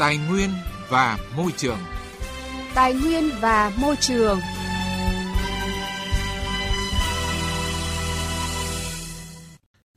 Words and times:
Tài 0.00 0.18
nguyên 0.18 0.50
và 0.88 1.18
môi 1.36 1.52
trường. 1.56 1.78
Tài 2.74 2.94
nguyên 2.94 3.30
và 3.40 3.72
môi 3.80 3.96
trường. 3.96 4.40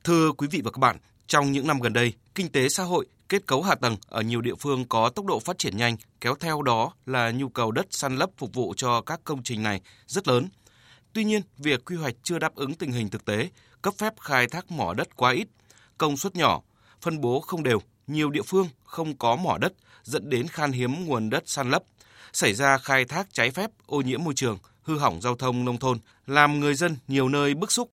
Thưa 0.04 0.32
quý 0.32 0.48
vị 0.50 0.60
và 0.64 0.70
các 0.70 0.78
bạn, 0.78 0.96
trong 1.26 1.52
những 1.52 1.66
năm 1.66 1.80
gần 1.80 1.92
đây, 1.92 2.12
kinh 2.34 2.52
tế 2.52 2.68
xã 2.68 2.82
hội, 2.82 3.06
kết 3.28 3.46
cấu 3.46 3.62
hạ 3.62 3.74
tầng 3.74 3.96
ở 4.08 4.22
nhiều 4.22 4.40
địa 4.40 4.54
phương 4.54 4.84
có 4.88 5.08
tốc 5.08 5.26
độ 5.26 5.40
phát 5.40 5.58
triển 5.58 5.76
nhanh, 5.76 5.96
kéo 6.20 6.34
theo 6.40 6.62
đó 6.62 6.92
là 7.06 7.30
nhu 7.30 7.48
cầu 7.48 7.70
đất 7.70 7.86
săn 7.90 8.16
lấp 8.16 8.30
phục 8.38 8.54
vụ 8.54 8.74
cho 8.76 9.00
các 9.00 9.20
công 9.24 9.42
trình 9.42 9.62
này 9.62 9.80
rất 10.06 10.28
lớn. 10.28 10.48
Tuy 11.12 11.24
nhiên, 11.24 11.42
việc 11.58 11.84
quy 11.84 11.96
hoạch 11.96 12.14
chưa 12.22 12.38
đáp 12.38 12.54
ứng 12.54 12.74
tình 12.74 12.92
hình 12.92 13.08
thực 13.08 13.24
tế, 13.24 13.48
cấp 13.82 13.94
phép 13.98 14.12
khai 14.20 14.46
thác 14.46 14.70
mỏ 14.70 14.94
đất 14.94 15.16
quá 15.16 15.32
ít, 15.32 15.48
công 15.98 16.16
suất 16.16 16.36
nhỏ, 16.36 16.60
phân 17.00 17.20
bố 17.20 17.40
không 17.40 17.62
đều, 17.62 17.80
nhiều 18.06 18.30
địa 18.30 18.42
phương 18.42 18.68
không 18.84 19.16
có 19.16 19.36
mỏ 19.36 19.58
đất 19.58 19.72
dẫn 20.02 20.30
đến 20.30 20.48
khan 20.48 20.72
hiếm 20.72 21.06
nguồn 21.06 21.30
đất 21.30 21.42
san 21.46 21.70
lấp, 21.70 21.82
xảy 22.32 22.54
ra 22.54 22.78
khai 22.78 23.04
thác 23.04 23.26
trái 23.32 23.50
phép, 23.50 23.70
ô 23.86 24.00
nhiễm 24.00 24.24
môi 24.24 24.34
trường, 24.34 24.58
hư 24.82 24.98
hỏng 24.98 25.20
giao 25.20 25.36
thông 25.36 25.64
nông 25.64 25.78
thôn, 25.78 25.98
làm 26.26 26.60
người 26.60 26.74
dân 26.74 26.96
nhiều 27.08 27.28
nơi 27.28 27.54
bức 27.54 27.72
xúc. 27.72 27.90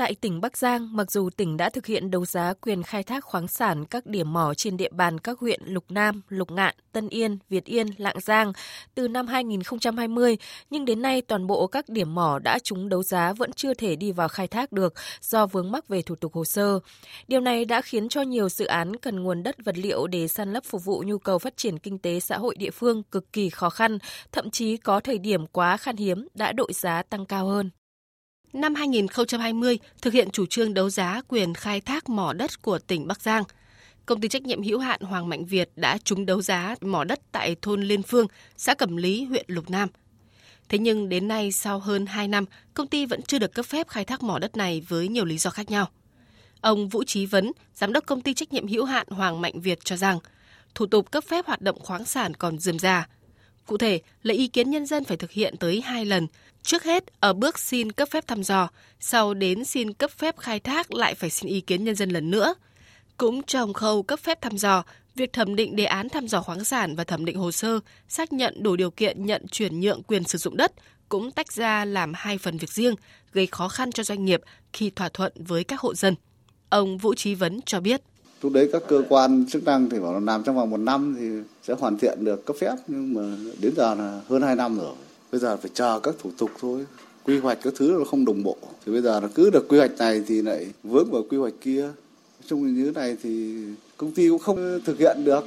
Tại 0.00 0.14
tỉnh 0.14 0.40
Bắc 0.40 0.56
Giang, 0.56 0.96
mặc 0.96 1.10
dù 1.10 1.30
tỉnh 1.30 1.56
đã 1.56 1.70
thực 1.70 1.86
hiện 1.86 2.10
đấu 2.10 2.24
giá 2.24 2.54
quyền 2.60 2.82
khai 2.82 3.02
thác 3.02 3.24
khoáng 3.24 3.48
sản 3.48 3.84
các 3.84 4.06
điểm 4.06 4.32
mỏ 4.32 4.54
trên 4.54 4.76
địa 4.76 4.88
bàn 4.92 5.18
các 5.18 5.38
huyện 5.38 5.60
Lục 5.64 5.84
Nam, 5.88 6.22
Lục 6.28 6.50
Ngạn, 6.50 6.74
Tân 6.92 7.08
Yên, 7.08 7.38
Việt 7.48 7.64
Yên, 7.64 7.86
Lạng 7.96 8.20
Giang 8.20 8.52
từ 8.94 9.08
năm 9.08 9.26
2020, 9.26 10.36
nhưng 10.70 10.84
đến 10.84 11.02
nay 11.02 11.22
toàn 11.22 11.46
bộ 11.46 11.66
các 11.66 11.88
điểm 11.88 12.14
mỏ 12.14 12.38
đã 12.38 12.58
trúng 12.58 12.88
đấu 12.88 13.02
giá 13.02 13.32
vẫn 13.32 13.52
chưa 13.52 13.74
thể 13.74 13.96
đi 13.96 14.12
vào 14.12 14.28
khai 14.28 14.48
thác 14.48 14.72
được 14.72 14.94
do 15.20 15.46
vướng 15.46 15.70
mắc 15.72 15.88
về 15.88 16.02
thủ 16.02 16.14
tục 16.14 16.34
hồ 16.34 16.44
sơ. 16.44 16.80
Điều 17.28 17.40
này 17.40 17.64
đã 17.64 17.82
khiến 17.82 18.08
cho 18.08 18.22
nhiều 18.22 18.48
dự 18.48 18.66
án 18.66 18.96
cần 18.96 19.22
nguồn 19.22 19.42
đất 19.42 19.56
vật 19.64 19.78
liệu 19.78 20.06
để 20.06 20.28
săn 20.28 20.52
lấp 20.52 20.64
phục 20.64 20.84
vụ 20.84 21.02
nhu 21.06 21.18
cầu 21.18 21.38
phát 21.38 21.56
triển 21.56 21.78
kinh 21.78 21.98
tế 21.98 22.20
xã 22.20 22.38
hội 22.38 22.54
địa 22.58 22.70
phương 22.70 23.02
cực 23.02 23.32
kỳ 23.32 23.50
khó 23.50 23.70
khăn, 23.70 23.98
thậm 24.32 24.50
chí 24.50 24.76
có 24.76 25.00
thời 25.00 25.18
điểm 25.18 25.46
quá 25.46 25.76
khan 25.76 25.96
hiếm 25.96 26.28
đã 26.34 26.52
đội 26.52 26.72
giá 26.72 27.02
tăng 27.02 27.26
cao 27.26 27.46
hơn. 27.46 27.70
Năm 28.52 28.74
2020, 28.74 29.78
thực 30.02 30.12
hiện 30.12 30.30
chủ 30.30 30.46
trương 30.46 30.74
đấu 30.74 30.90
giá 30.90 31.20
quyền 31.28 31.54
khai 31.54 31.80
thác 31.80 32.08
mỏ 32.08 32.32
đất 32.32 32.62
của 32.62 32.78
tỉnh 32.78 33.06
Bắc 33.06 33.22
Giang, 33.22 33.44
công 34.06 34.20
ty 34.20 34.28
trách 34.28 34.42
nhiệm 34.42 34.62
hữu 34.62 34.78
hạn 34.78 35.00
Hoàng 35.00 35.28
Mạnh 35.28 35.44
Việt 35.44 35.70
đã 35.76 35.98
trúng 36.04 36.26
đấu 36.26 36.42
giá 36.42 36.74
mỏ 36.80 37.04
đất 37.04 37.20
tại 37.32 37.56
thôn 37.62 37.82
Liên 37.82 38.02
Phương, 38.02 38.26
xã 38.56 38.74
Cẩm 38.74 38.96
Lý, 38.96 39.24
huyện 39.24 39.44
Lục 39.48 39.70
Nam. 39.70 39.88
Thế 40.68 40.78
nhưng 40.78 41.08
đến 41.08 41.28
nay 41.28 41.52
sau 41.52 41.78
hơn 41.78 42.06
2 42.06 42.28
năm, 42.28 42.44
công 42.74 42.86
ty 42.86 43.06
vẫn 43.06 43.22
chưa 43.22 43.38
được 43.38 43.54
cấp 43.54 43.66
phép 43.66 43.88
khai 43.88 44.04
thác 44.04 44.22
mỏ 44.22 44.38
đất 44.38 44.56
này 44.56 44.82
với 44.88 45.08
nhiều 45.08 45.24
lý 45.24 45.38
do 45.38 45.50
khác 45.50 45.70
nhau. 45.70 45.88
Ông 46.60 46.88
Vũ 46.88 47.04
Trí 47.04 47.26
Vấn, 47.26 47.52
giám 47.74 47.92
đốc 47.92 48.06
công 48.06 48.20
ty 48.20 48.34
trách 48.34 48.52
nhiệm 48.52 48.68
hữu 48.68 48.84
hạn 48.84 49.06
Hoàng 49.10 49.40
Mạnh 49.40 49.60
Việt 49.60 49.84
cho 49.84 49.96
rằng, 49.96 50.18
thủ 50.74 50.86
tục 50.86 51.10
cấp 51.10 51.24
phép 51.24 51.46
hoạt 51.46 51.60
động 51.60 51.78
khoáng 51.78 52.04
sản 52.04 52.34
còn 52.34 52.58
dườm 52.58 52.78
già. 52.78 53.08
Cụ 53.66 53.78
thể, 53.78 54.00
lấy 54.22 54.36
ý 54.36 54.48
kiến 54.48 54.70
nhân 54.70 54.86
dân 54.86 55.04
phải 55.04 55.16
thực 55.16 55.30
hiện 55.30 55.56
tới 55.56 55.80
hai 55.80 56.04
lần, 56.04 56.26
Trước 56.62 56.84
hết, 56.84 57.04
ở 57.20 57.32
bước 57.32 57.58
xin 57.58 57.92
cấp 57.92 58.08
phép 58.10 58.26
thăm 58.26 58.42
dò, 58.42 58.68
sau 59.00 59.34
đến 59.34 59.64
xin 59.64 59.92
cấp 59.92 60.10
phép 60.10 60.38
khai 60.38 60.60
thác 60.60 60.94
lại 60.94 61.14
phải 61.14 61.30
xin 61.30 61.50
ý 61.50 61.60
kiến 61.60 61.84
nhân 61.84 61.94
dân 61.94 62.10
lần 62.10 62.30
nữa. 62.30 62.54
Cũng 63.16 63.42
trong 63.42 63.72
khâu 63.72 64.02
cấp 64.02 64.20
phép 64.20 64.40
thăm 64.40 64.56
dò, 64.56 64.82
việc 65.14 65.32
thẩm 65.32 65.56
định 65.56 65.76
đề 65.76 65.84
án 65.84 66.08
thăm 66.08 66.28
dò 66.28 66.42
khoáng 66.42 66.64
sản 66.64 66.96
và 66.96 67.04
thẩm 67.04 67.24
định 67.24 67.36
hồ 67.36 67.52
sơ, 67.52 67.80
xác 68.08 68.32
nhận 68.32 68.62
đủ 68.62 68.76
điều 68.76 68.90
kiện 68.90 69.26
nhận 69.26 69.46
chuyển 69.48 69.80
nhượng 69.80 70.02
quyền 70.02 70.24
sử 70.24 70.38
dụng 70.38 70.56
đất 70.56 70.72
cũng 71.10 71.30
tách 71.30 71.52
ra 71.52 71.84
làm 71.84 72.12
hai 72.14 72.38
phần 72.38 72.56
việc 72.56 72.72
riêng, 72.72 72.94
gây 73.32 73.46
khó 73.46 73.68
khăn 73.68 73.92
cho 73.92 74.02
doanh 74.02 74.24
nghiệp 74.24 74.40
khi 74.72 74.90
thỏa 74.90 75.08
thuận 75.08 75.32
với 75.36 75.64
các 75.64 75.80
hộ 75.80 75.94
dân. 75.94 76.14
Ông 76.68 76.98
Vũ 76.98 77.14
Trí 77.14 77.34
Vấn 77.34 77.60
cho 77.66 77.80
biết. 77.80 78.00
Lúc 78.42 78.52
đấy 78.52 78.68
các 78.72 78.82
cơ 78.88 79.02
quan 79.08 79.46
chức 79.50 79.64
năng 79.64 79.90
thì 79.90 80.00
bảo 80.00 80.12
là 80.12 80.20
làm 80.20 80.42
trong 80.44 80.56
vòng 80.56 80.70
một 80.70 80.76
năm 80.76 81.16
thì 81.18 81.26
sẽ 81.62 81.74
hoàn 81.78 81.98
thiện 81.98 82.24
được 82.24 82.46
cấp 82.46 82.56
phép, 82.60 82.74
nhưng 82.86 83.14
mà 83.14 83.22
đến 83.60 83.72
giờ 83.76 83.94
là 83.94 84.20
hơn 84.28 84.42
hai 84.42 84.56
năm 84.56 84.78
rồi 84.78 84.94
bây 85.32 85.40
giờ 85.40 85.56
phải 85.56 85.70
chờ 85.74 86.00
các 86.02 86.14
thủ 86.18 86.30
tục 86.38 86.50
thôi. 86.60 86.86
Quy 87.24 87.38
hoạch 87.38 87.58
các 87.62 87.72
thứ 87.76 87.96
nó 87.98 88.04
không 88.04 88.24
đồng 88.24 88.42
bộ. 88.42 88.56
Thì 88.86 88.92
bây 88.92 89.02
giờ 89.02 89.20
nó 89.22 89.28
cứ 89.34 89.50
được 89.50 89.68
quy 89.68 89.78
hoạch 89.78 89.98
này 89.98 90.22
thì 90.26 90.42
lại 90.42 90.66
vướng 90.82 91.10
vào 91.10 91.22
quy 91.30 91.36
hoạch 91.36 91.54
kia. 91.60 91.82
Nói 91.82 92.46
chung 92.46 92.74
như 92.74 92.84
thế 92.84 92.92
này 93.00 93.16
thì 93.22 93.56
công 93.96 94.12
ty 94.12 94.28
cũng 94.28 94.38
không 94.38 94.80
thực 94.84 94.98
hiện 94.98 95.24
được. 95.24 95.44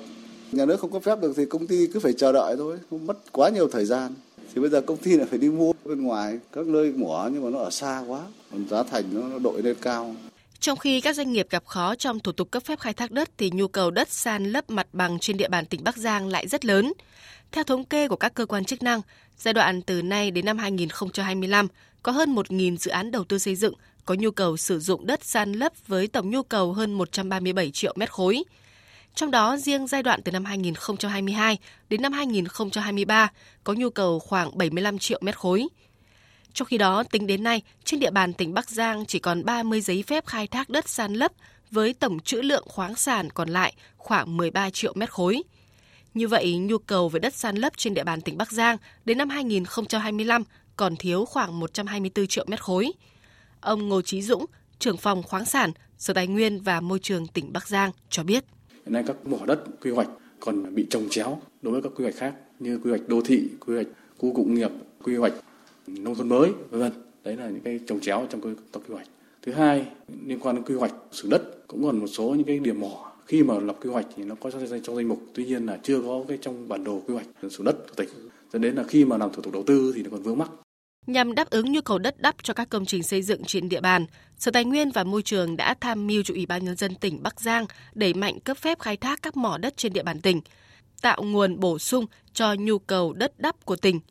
Nhà 0.52 0.66
nước 0.66 0.80
không 0.80 0.92
có 0.92 1.00
phép 1.00 1.22
được 1.22 1.34
thì 1.38 1.46
công 1.46 1.68
ty 1.68 1.88
cứ 1.88 2.00
phải 2.00 2.14
chờ 2.14 2.32
đợi 2.32 2.56
thôi. 2.58 2.78
Không 2.90 3.08
mất 3.08 3.18
quá 3.32 3.50
nhiều 3.50 3.68
thời 3.68 3.86
gian. 3.86 4.14
Thì 4.54 4.62
bây 4.62 4.70
giờ 4.70 4.82
công 4.82 4.98
ty 4.98 5.18
lại 5.18 5.28
phải 5.30 5.40
đi 5.40 5.50
mua 5.50 5.74
bên 5.86 6.02
ngoài 6.02 6.40
các 6.52 6.66
nơi 6.66 6.92
mỏ 6.92 7.30
nhưng 7.34 7.44
mà 7.44 7.50
nó 7.50 7.60
ở 7.60 7.70
xa 7.70 8.04
quá. 8.08 8.22
Còn 8.52 8.68
giá 8.70 8.84
thành 8.84 9.04
nó, 9.12 9.28
nó 9.28 9.40
đội 9.40 9.62
lên 9.62 9.76
cao. 9.82 10.16
Trong 10.60 10.78
khi 10.78 11.02
các 11.02 11.16
doanh 11.16 11.32
nghiệp 11.32 11.48
gặp 11.50 11.66
khó 11.66 11.96
trong 11.96 12.20
thủ 12.20 12.32
tục 12.32 12.52
cấp 12.52 12.64
phép 12.64 12.80
khai 12.80 12.94
thác 12.94 13.12
đất 13.12 13.30
thì 13.38 13.52
nhu 13.54 13.68
cầu 13.68 13.92
đất 13.92 14.10
san 14.10 14.52
lấp 14.52 14.70
mặt 14.70 14.88
bằng 14.94 15.20
trên 15.20 15.38
địa 15.38 15.50
bàn 15.50 15.66
tỉnh 15.66 15.84
Bắc 15.84 15.98
Giang 15.98 16.28
lại 16.28 16.48
rất 16.48 16.66
lớn. 16.66 16.94
Theo 17.52 17.64
thống 17.64 17.86
kê 17.86 18.08
của 18.08 18.16
các 18.16 18.34
cơ 18.34 18.46
quan 18.46 18.66
chức 18.66 18.84
năng, 18.84 19.02
giai 19.38 19.54
đoạn 19.54 19.82
từ 19.82 20.02
nay 20.02 20.32
đến 20.32 20.46
năm 20.46 20.58
2025 20.58 21.68
có 22.04 22.12
hơn 22.12 22.36
1.000 22.36 22.78
dự 22.78 22.92
án 22.92 23.12
đầu 23.12 23.24
tư 23.24 23.38
xây 23.38 23.56
dựng 23.56 23.74
có 24.06 24.14
nhu 24.14 24.32
cầu 24.32 24.58
sử 24.58 24.80
dụng 24.80 25.08
đất 25.08 25.24
san 25.24 25.52
lấp 25.52 25.74
với 25.88 26.08
tổng 26.08 26.30
nhu 26.30 26.44
cầu 26.44 26.74
hơn 26.74 26.94
137 26.94 27.72
triệu 27.72 27.94
mét 27.98 28.12
khối. 28.12 28.44
Trong 29.16 29.32
đó, 29.32 29.58
riêng 29.58 29.88
giai 29.88 30.04
đoạn 30.04 30.22
từ 30.22 30.32
năm 30.32 30.46
2022 30.46 31.58
đến 31.90 32.02
năm 32.02 32.14
2023 32.14 33.32
có 33.64 33.74
nhu 33.74 33.90
cầu 33.90 34.20
khoảng 34.20 34.58
75 34.58 34.98
triệu 35.00 35.20
mét 35.22 35.38
khối. 35.38 35.68
Trong 36.54 36.68
khi 36.68 36.78
đó, 36.78 37.04
tính 37.04 37.28
đến 37.28 37.44
nay, 37.44 37.62
trên 37.84 38.00
địa 38.00 38.12
bàn 38.12 38.34
tỉnh 38.34 38.54
Bắc 38.54 38.70
Giang 38.70 39.06
chỉ 39.06 39.20
còn 39.20 39.46
30 39.46 39.82
giấy 39.82 40.04
phép 40.08 40.26
khai 40.26 40.48
thác 40.48 40.70
đất 40.70 40.90
san 40.90 41.14
lấp 41.14 41.32
với 41.72 41.94
tổng 41.94 42.20
trữ 42.20 42.42
lượng 42.42 42.64
khoáng 42.68 42.96
sản 42.96 43.30
còn 43.30 43.50
lại 43.50 43.74
khoảng 43.98 44.38
13 44.38 44.70
triệu 44.70 44.94
mét 44.96 45.12
khối. 45.12 45.44
Như 46.14 46.28
vậy, 46.28 46.58
nhu 46.58 46.78
cầu 46.78 47.10
về 47.10 47.20
đất 47.20 47.34
san 47.34 47.56
lấp 47.56 47.74
trên 47.78 47.94
địa 47.94 48.04
bàn 48.04 48.22
tỉnh 48.22 48.38
Bắc 48.38 48.52
Giang 48.52 48.78
đến 49.06 49.18
năm 49.18 49.30
2025 49.30 50.44
còn 50.76 50.96
thiếu 50.96 51.26
khoảng 51.26 51.60
124 51.60 52.28
triệu 52.28 52.46
mét 52.48 52.64
khối. 52.64 52.92
Ông 53.62 53.90
Ngô 53.90 54.02
Chí 54.02 54.22
Dũng, 54.22 54.46
trưởng 54.80 54.98
phòng 54.98 55.24
khoáng 55.24 55.46
sản, 55.46 55.72
Sở 55.98 56.14
Tài 56.14 56.28
nguyên 56.28 56.62
và 56.62 56.82
Môi 56.82 57.00
trường 57.00 57.28
tỉnh 57.28 57.54
Bắc 57.54 57.68
Giang 57.68 57.92
cho 58.10 58.24
biết. 58.24 58.44
Hiện 58.70 58.94
nay 58.94 59.04
các 59.08 59.16
mỏ 59.26 59.38
đất 59.46 59.64
quy 59.82 59.92
hoạch 59.92 60.08
còn 60.40 60.76
bị 60.76 60.88
trồng 60.90 61.10
chéo 61.10 61.42
đối 61.62 61.72
với 61.74 61.82
các 61.82 61.92
quy 61.96 62.04
hoạch 62.04 62.16
khác 62.16 62.34
như 62.60 62.80
quy 62.84 62.90
hoạch 62.90 63.08
đô 63.08 63.22
thị, 63.22 63.50
quy 63.60 63.76
hoạch 63.76 63.88
khu 64.18 64.34
cụm 64.34 64.54
nghiệp, 64.54 64.72
quy 65.04 65.16
hoạch 65.16 65.34
nông 65.88 66.16
thôn 66.16 66.30
mới, 66.30 66.52
vân 66.70 66.80
vân. 66.80 66.92
Đấy 67.24 67.38
là 67.38 67.48
những 67.48 67.62
cái 67.62 67.80
trồng 67.88 68.00
chéo 68.00 68.28
trong 68.30 68.42
công 68.42 68.56
quy 68.74 68.94
hoạch. 68.94 69.08
Thứ 69.42 69.52
hai, 69.52 69.86
liên 70.26 70.40
quan 70.40 70.56
đến 70.56 70.66
quy 70.66 70.76
hoạch 70.76 70.94
sử 71.12 71.30
đất 71.30 71.68
cũng 71.68 71.84
còn 71.84 72.00
một 72.00 72.08
số 72.08 72.24
những 72.24 72.48
cái 72.48 72.60
điểm 72.60 72.82
mỏ 72.82 73.13
khi 73.26 73.44
mà 73.44 73.60
lập 73.60 73.76
quy 73.82 73.90
hoạch 73.90 74.06
thì 74.16 74.24
nó 74.24 74.36
có 74.36 74.52
trong 74.52 74.68
danh, 74.68 75.08
mục. 75.08 75.24
Tuy 75.34 75.46
nhiên 75.46 75.66
là 75.66 75.80
chưa 75.84 76.02
có 76.02 76.24
cái 76.28 76.38
trong 76.42 76.70
bản 76.70 76.84
đồ 76.84 77.02
quy 77.08 77.14
hoạch 77.14 77.28
sử 77.50 77.64
đất 77.64 77.76
của 77.90 77.96
tỉnh 77.96 78.10
dẫn 78.54 78.62
đến 78.62 78.76
là 78.76 78.84
khi 78.84 79.06
mà 79.06 79.18
làm 79.18 79.34
thủ 79.34 79.42
tục 79.42 79.54
đầu 79.54 79.64
tư 79.68 79.94
thì 79.96 80.04
nó 80.04 80.10
còn 80.12 80.22
vướng 80.22 80.38
mắc. 80.38 80.50
Nhằm 81.08 81.36
đáp 81.36 81.50
ứng 81.50 81.72
nhu 81.72 81.82
cầu 81.82 82.00
đất 82.00 82.22
đắp 82.22 82.36
cho 82.44 82.54
các 82.54 82.70
công 82.70 82.86
trình 82.86 83.04
xây 83.04 83.22
dựng 83.22 83.44
trên 83.44 83.70
địa 83.70 83.82
bàn, 83.82 84.06
Sở 84.38 84.52
Tài 84.52 84.66
nguyên 84.66 84.92
và 84.92 85.04
Môi 85.04 85.22
trường 85.22 85.58
đã 85.58 85.74
tham 85.82 86.08
mưu 86.08 86.24
cho 86.24 86.34
Ủy 86.34 86.46
ban 86.46 86.66
Nhân 86.66 86.76
dân 86.76 86.96
tỉnh 86.96 87.24
Bắc 87.24 87.42
Giang 87.42 87.66
đẩy 87.94 88.14
mạnh 88.14 88.40
cấp 88.40 88.58
phép 88.58 88.80
khai 88.80 88.98
thác 88.98 89.22
các 89.22 89.38
mỏ 89.38 89.58
đất 89.58 89.78
trên 89.78 89.94
địa 89.94 90.04
bàn 90.04 90.22
tỉnh, 90.22 90.42
tạo 91.02 91.24
nguồn 91.24 91.60
bổ 91.60 91.80
sung 91.80 92.06
cho 92.34 92.54
nhu 92.54 92.80
cầu 92.80 93.14
đất 93.14 93.40
đắp 93.40 93.66
của 93.66 93.76
tỉnh– 93.76 94.00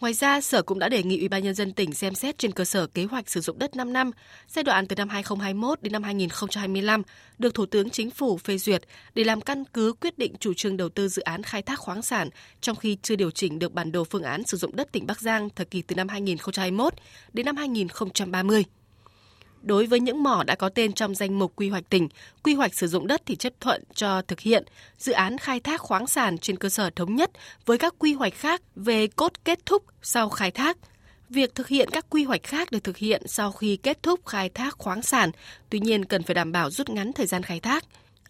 Ngoài 0.00 0.12
ra, 0.12 0.40
Sở 0.40 0.62
cũng 0.62 0.78
đã 0.78 0.88
đề 0.88 1.02
nghị 1.02 1.18
Ủy 1.18 1.28
ban 1.28 1.42
nhân 1.42 1.54
dân 1.54 1.72
tỉnh 1.72 1.94
xem 1.94 2.14
xét 2.14 2.38
trên 2.38 2.52
cơ 2.52 2.64
sở 2.64 2.86
kế 2.86 3.04
hoạch 3.04 3.30
sử 3.30 3.40
dụng 3.40 3.58
đất 3.58 3.76
5 3.76 3.92
năm, 3.92 4.10
giai 4.48 4.62
đoạn 4.62 4.86
từ 4.86 4.96
năm 4.96 5.08
2021 5.08 5.82
đến 5.82 5.92
năm 5.92 6.02
2025 6.02 7.02
được 7.38 7.54
Thủ 7.54 7.66
tướng 7.66 7.90
Chính 7.90 8.10
phủ 8.10 8.38
phê 8.38 8.58
duyệt 8.58 8.82
để 9.14 9.24
làm 9.24 9.40
căn 9.40 9.64
cứ 9.64 9.92
quyết 10.00 10.18
định 10.18 10.34
chủ 10.40 10.54
trương 10.54 10.76
đầu 10.76 10.88
tư 10.88 11.08
dự 11.08 11.22
án 11.22 11.42
khai 11.42 11.62
thác 11.62 11.78
khoáng 11.78 12.02
sản 12.02 12.28
trong 12.60 12.76
khi 12.76 12.96
chưa 13.02 13.16
điều 13.16 13.30
chỉnh 13.30 13.58
được 13.58 13.72
bản 13.72 13.92
đồ 13.92 14.04
phương 14.04 14.22
án 14.22 14.44
sử 14.44 14.56
dụng 14.56 14.76
đất 14.76 14.92
tỉnh 14.92 15.06
Bắc 15.06 15.20
Giang 15.20 15.48
thời 15.50 15.66
kỳ 15.66 15.82
từ 15.82 15.94
năm 15.96 16.08
2021 16.08 16.94
đến 17.32 17.46
năm 17.46 17.56
2030. 17.56 18.64
Đối 19.64 19.86
với 19.86 20.00
những 20.00 20.22
mỏ 20.22 20.44
đã 20.46 20.54
có 20.54 20.68
tên 20.68 20.92
trong 20.92 21.14
danh 21.14 21.38
mục 21.38 21.52
quy 21.56 21.68
hoạch 21.68 21.90
tỉnh, 21.90 22.08
quy 22.42 22.54
hoạch 22.54 22.74
sử 22.74 22.86
dụng 22.86 23.06
đất 23.06 23.22
thì 23.26 23.36
chấp 23.36 23.52
thuận 23.60 23.84
cho 23.94 24.22
thực 24.22 24.40
hiện 24.40 24.64
dự 24.98 25.12
án 25.12 25.38
khai 25.38 25.60
thác 25.60 25.80
khoáng 25.80 26.06
sản 26.06 26.38
trên 26.38 26.56
cơ 26.56 26.68
sở 26.68 26.90
thống 26.90 27.16
nhất 27.16 27.30
với 27.66 27.78
các 27.78 27.94
quy 27.98 28.14
hoạch 28.14 28.34
khác 28.34 28.62
về 28.76 29.06
cốt 29.06 29.32
kết 29.44 29.66
thúc 29.66 29.82
sau 30.02 30.28
khai 30.28 30.50
thác. 30.50 30.76
Việc 31.30 31.54
thực 31.54 31.68
hiện 31.68 31.88
các 31.90 32.06
quy 32.10 32.24
hoạch 32.24 32.42
khác 32.42 32.70
được 32.70 32.84
thực 32.84 32.96
hiện 32.96 33.22
sau 33.26 33.52
khi 33.52 33.76
kết 33.76 34.02
thúc 34.02 34.26
khai 34.26 34.48
thác 34.48 34.74
khoáng 34.78 35.02
sản, 35.02 35.30
tuy 35.70 35.80
nhiên 35.80 36.04
cần 36.04 36.22
phải 36.22 36.34
đảm 36.34 36.52
bảo 36.52 36.70
rút 36.70 36.88
ngắn 36.88 37.12
thời 37.12 37.26
gian 37.26 37.42
khai 37.42 37.60
thác. 37.60 37.84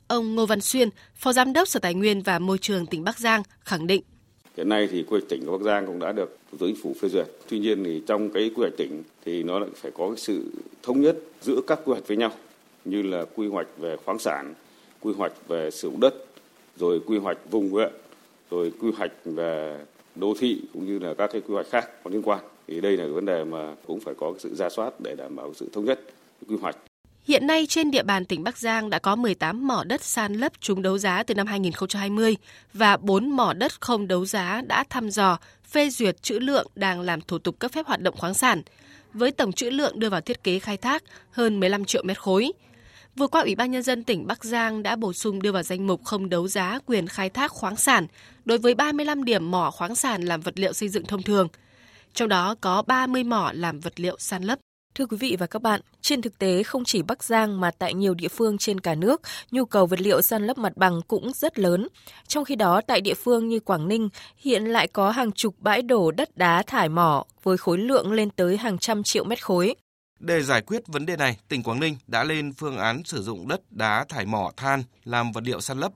Ông 0.09 0.35
Ngô 0.35 0.47
Văn 0.47 0.61
Xuyên, 0.61 0.89
Phó 1.15 1.33
Giám 1.33 1.53
đốc 1.53 1.69
Sở 1.69 1.81
Tài 1.81 1.95
nguyên 1.95 2.23
và 2.23 2.39
Môi 2.39 2.59
trường 2.59 2.87
tỉnh 2.87 3.05
Bắc 3.05 3.19
Giang 3.19 3.43
khẳng 3.61 3.87
định 3.87 4.03
Hiện 4.57 4.69
nay 4.69 4.89
thì 4.91 5.03
quy 5.03 5.11
hoạch 5.11 5.29
tỉnh 5.29 5.47
của 5.47 5.59
Bắc 5.59 5.65
Giang 5.65 5.87
cũng 5.87 5.99
đã 5.99 6.13
được 6.13 6.37
Thủ 6.53 6.59
tướng 6.59 6.75
Chính 6.75 6.83
phủ 6.83 6.95
phê 7.01 7.09
duyệt. 7.09 7.27
Tuy 7.49 7.59
nhiên 7.59 7.85
thì 7.85 8.03
trong 8.07 8.31
cái 8.31 8.51
quy 8.55 8.61
hoạch 8.61 8.77
tỉnh 8.77 9.03
thì 9.25 9.43
nó 9.43 9.59
lại 9.59 9.69
phải 9.75 9.91
có 9.91 10.09
cái 10.09 10.17
sự 10.17 10.43
thống 10.83 11.01
nhất 11.01 11.17
giữa 11.43 11.61
các 11.67 11.81
quy 11.85 11.93
hoạch 11.93 12.09
với 12.09 12.17
nhau 12.17 12.33
như 12.85 13.03
là 13.03 13.25
quy 13.35 13.49
hoạch 13.49 13.67
về 13.79 13.97
khoáng 14.05 14.19
sản, 14.19 14.55
quy 15.01 15.13
hoạch 15.13 15.49
về 15.49 15.71
sử 15.71 15.91
dụng 15.91 16.01
đất, 16.01 16.15
rồi 16.77 17.01
quy 17.07 17.19
hoạch 17.19 17.39
vùng 17.51 17.71
huyện, 17.71 17.93
rồi 18.51 18.73
quy 18.81 18.91
hoạch 18.97 19.13
về 19.25 19.85
đô 20.15 20.35
thị 20.39 20.63
cũng 20.73 20.87
như 20.87 20.99
là 20.99 21.15
các 21.15 21.31
cái 21.33 21.41
quy 21.41 21.55
hoạch 21.55 21.67
khác 21.71 22.05
có 22.05 22.11
liên 22.11 22.23
quan. 22.23 22.41
Thì 22.67 22.81
đây 22.81 22.97
là 22.97 23.07
vấn 23.07 23.25
đề 23.25 23.45
mà 23.45 23.75
cũng 23.87 24.01
phải 24.01 24.15
có 24.15 24.35
sự 24.39 24.55
ra 24.55 24.71
soát 24.71 25.01
để 25.01 25.15
đảm 25.15 25.37
bảo 25.37 25.55
sự 25.55 25.69
thống 25.73 25.85
nhất 25.85 26.01
quy 26.49 26.57
hoạch. 26.57 26.77
Hiện 27.25 27.47
nay 27.47 27.67
trên 27.67 27.91
địa 27.91 28.03
bàn 28.03 28.25
tỉnh 28.25 28.45
Bắc 28.45 28.59
Giang 28.59 28.91
đã 28.91 28.99
có 28.99 29.17
18 29.17 29.67
mỏ 29.67 29.85
đất 29.85 30.05
san 30.05 30.35
lấp 30.35 30.53
trúng 30.61 30.83
đấu 30.83 30.99
giá 30.99 31.23
từ 31.23 31.35
năm 31.35 31.47
2020 31.47 32.37
và 32.73 32.97
4 32.97 33.31
mỏ 33.37 33.53
đất 33.53 33.81
không 33.81 34.09
đấu 34.09 34.27
giá 34.27 34.63
đã 34.67 34.85
thăm 34.91 35.11
dò, 35.11 35.39
phê 35.69 35.91
duyệt 35.91 36.23
trữ 36.23 36.39
lượng 36.39 36.67
đang 36.75 37.01
làm 37.01 37.21
thủ 37.21 37.39
tục 37.39 37.59
cấp 37.59 37.73
phép 37.73 37.87
hoạt 37.87 38.01
động 38.01 38.17
khoáng 38.17 38.35
sản, 38.35 38.63
với 39.13 39.31
tổng 39.31 39.53
trữ 39.53 39.71
lượng 39.71 39.99
đưa 39.99 40.11
vào 40.11 40.21
thiết 40.21 40.45
kế 40.45 40.59
khai 40.59 40.77
thác 40.77 41.03
hơn 41.31 41.61
15 41.61 41.85
triệu 41.85 42.03
mét 42.03 42.19
khối. 42.19 42.53
Vừa 43.17 43.27
qua, 43.27 43.43
Ủy 43.43 43.55
ban 43.55 43.71
Nhân 43.71 43.83
dân 43.83 44.05
tỉnh 44.05 44.27
Bắc 44.27 44.45
Giang 44.45 44.83
đã 44.83 44.97
bổ 44.97 45.13
sung 45.13 45.43
đưa 45.43 45.53
vào 45.53 45.63
danh 45.63 45.87
mục 45.87 46.05
không 46.05 46.29
đấu 46.29 46.49
giá 46.49 46.79
quyền 46.87 47.07
khai 47.07 47.31
thác 47.31 47.51
khoáng 47.51 47.77
sản 47.77 48.07
đối 48.45 48.59
với 48.59 48.75
35 48.75 49.25
điểm 49.25 49.51
mỏ 49.51 49.71
khoáng 49.71 49.95
sản 49.95 50.23
làm 50.23 50.41
vật 50.41 50.59
liệu 50.59 50.73
xây 50.73 50.89
dựng 50.89 51.07
thông 51.07 51.23
thường. 51.23 51.49
Trong 52.15 52.29
đó 52.29 52.55
có 52.61 52.83
30 52.83 53.25
mỏ 53.25 53.53
làm 53.55 53.81
vật 53.81 54.01
liệu 54.01 54.17
san 54.19 54.43
lấp. 54.43 54.59
Thưa 54.95 55.07
quý 55.07 55.17
vị 55.17 55.37
và 55.39 55.47
các 55.47 55.63
bạn, 55.63 55.81
trên 56.01 56.23
thực 56.23 56.39
tế 56.39 56.63
không 56.63 56.85
chỉ 56.85 57.03
Bắc 57.03 57.25
Giang 57.25 57.61
mà 57.61 57.71
tại 57.71 57.95
nhiều 57.95 58.15
địa 58.15 58.29
phương 58.29 58.59
trên 58.59 58.81
cả 58.81 58.95
nước, 58.95 59.21
nhu 59.51 59.65
cầu 59.65 59.87
vật 59.87 60.01
liệu 60.01 60.23
san 60.23 60.47
lấp 60.47 60.59
mặt 60.59 60.77
bằng 60.77 61.01
cũng 61.09 61.33
rất 61.33 61.59
lớn. 61.59 61.89
Trong 62.29 62.45
khi 62.45 62.57
đó, 62.57 62.81
tại 62.87 63.01
địa 63.01 63.15
phương 63.15 63.49
như 63.49 63.61
Quảng 63.61 63.89
Ninh, 63.89 64.09
hiện 64.37 64.65
lại 64.65 64.89
có 64.89 65.11
hàng 65.11 65.33
chục 65.33 65.55
bãi 65.59 65.83
đổ 65.83 66.11
đất 66.11 66.37
đá 66.37 66.63
thải 66.63 66.89
mỏ 66.89 67.25
với 67.43 67.57
khối 67.57 67.79
lượng 67.79 68.13
lên 68.13 68.31
tới 68.31 68.57
hàng 68.57 68.79
trăm 68.79 69.03
triệu 69.03 69.25
mét 69.25 69.45
khối. 69.45 69.75
Để 70.21 70.43
giải 70.43 70.63
quyết 70.63 70.83
vấn 70.87 71.07
đề 71.07 71.17
này, 71.17 71.37
tỉnh 71.49 71.63
Quảng 71.63 71.81
Ninh 71.81 71.97
đã 72.07 72.25
lên 72.25 72.53
phương 72.53 72.77
án 72.77 73.05
sử 73.05 73.23
dụng 73.23 73.49
đất 73.49 73.61
đá 73.71 74.05
thải 74.09 74.27
mỏ 74.27 74.51
than 74.57 74.83
làm 75.05 75.33
vật 75.33 75.45
liệu 75.45 75.61
san 75.61 75.79
lấp. 75.79 75.93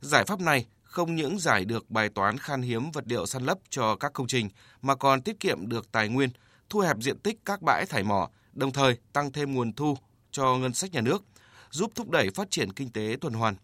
Giải 0.00 0.24
pháp 0.24 0.40
này 0.40 0.66
không 0.82 1.16
những 1.16 1.38
giải 1.38 1.64
được 1.64 1.90
bài 1.90 2.08
toán 2.08 2.38
khan 2.38 2.62
hiếm 2.62 2.90
vật 2.90 3.04
liệu 3.06 3.26
san 3.26 3.42
lấp 3.42 3.58
cho 3.70 3.96
các 3.96 4.12
công 4.12 4.26
trình 4.26 4.48
mà 4.82 4.94
còn 4.94 5.22
tiết 5.22 5.40
kiệm 5.40 5.68
được 5.68 5.92
tài 5.92 6.08
nguyên, 6.08 6.30
thu 6.70 6.80
hẹp 6.80 6.96
diện 7.00 7.18
tích 7.18 7.38
các 7.44 7.62
bãi 7.62 7.86
thải 7.86 8.02
mỏ, 8.02 8.30
đồng 8.52 8.72
thời 8.72 8.96
tăng 9.12 9.32
thêm 9.32 9.54
nguồn 9.54 9.72
thu 9.72 9.96
cho 10.30 10.56
ngân 10.56 10.74
sách 10.74 10.92
nhà 10.92 11.00
nước, 11.00 11.24
giúp 11.70 11.92
thúc 11.94 12.10
đẩy 12.10 12.30
phát 12.30 12.50
triển 12.50 12.72
kinh 12.72 12.90
tế 12.90 13.16
tuần 13.20 13.32
hoàn. 13.32 13.54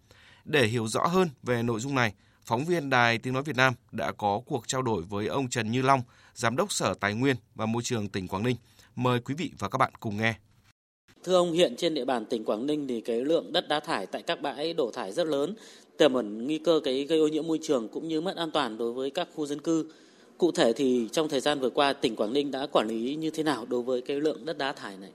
Để 0.44 0.66
hiểu 0.66 0.88
rõ 0.88 1.06
hơn 1.06 1.28
về 1.42 1.62
nội 1.62 1.80
dung 1.80 1.94
này, 1.94 2.14
phóng 2.44 2.64
viên 2.64 2.90
Đài 2.90 3.18
Tiếng 3.18 3.34
Nói 3.34 3.42
Việt 3.42 3.56
Nam 3.56 3.74
đã 3.92 4.12
có 4.12 4.40
cuộc 4.46 4.68
trao 4.68 4.82
đổi 4.82 5.02
với 5.02 5.26
ông 5.26 5.48
Trần 5.48 5.70
Như 5.70 5.82
Long, 5.82 6.02
Giám 6.34 6.56
đốc 6.56 6.72
Sở 6.72 6.94
Tài 6.94 7.14
nguyên 7.14 7.36
và 7.54 7.66
Môi 7.66 7.82
trường 7.82 8.08
tỉnh 8.08 8.28
Quảng 8.28 8.42
Ninh– 8.42 8.56
Mời 8.96 9.20
quý 9.20 9.34
vị 9.34 9.50
và 9.58 9.68
các 9.68 9.78
bạn 9.78 9.92
cùng 10.00 10.16
nghe. 10.16 10.34
Thưa 11.24 11.34
ông, 11.34 11.52
hiện 11.52 11.76
trên 11.76 11.94
địa 11.94 12.04
bàn 12.04 12.24
tỉnh 12.26 12.44
Quảng 12.44 12.66
Ninh 12.66 12.88
thì 12.88 13.00
cái 13.00 13.20
lượng 13.20 13.52
đất 13.52 13.68
đá 13.68 13.80
thải 13.80 14.06
tại 14.06 14.22
các 14.22 14.42
bãi 14.42 14.72
đổ 14.72 14.90
thải 14.90 15.12
rất 15.12 15.26
lớn, 15.26 15.54
tiềm 15.98 16.14
ẩn 16.14 16.44
nguy 16.44 16.58
cơ 16.58 16.80
cái 16.84 17.04
gây 17.04 17.18
ô 17.18 17.28
nhiễm 17.28 17.46
môi 17.46 17.58
trường 17.62 17.88
cũng 17.88 18.08
như 18.08 18.20
mất 18.20 18.36
an 18.36 18.50
toàn 18.50 18.78
đối 18.78 18.92
với 18.92 19.10
các 19.10 19.28
khu 19.34 19.46
dân 19.46 19.60
cư. 19.60 19.92
Cụ 20.38 20.52
thể 20.52 20.72
thì 20.72 21.08
trong 21.12 21.28
thời 21.28 21.40
gian 21.40 21.60
vừa 21.60 21.70
qua, 21.70 21.92
tỉnh 21.92 22.16
Quảng 22.16 22.32
Ninh 22.32 22.50
đã 22.50 22.66
quản 22.66 22.88
lý 22.88 23.14
như 23.14 23.30
thế 23.30 23.42
nào 23.42 23.66
đối 23.68 23.82
với 23.82 24.00
cái 24.00 24.20
lượng 24.20 24.44
đất 24.44 24.58
đá 24.58 24.72
thải 24.72 24.96
này? 24.96 25.10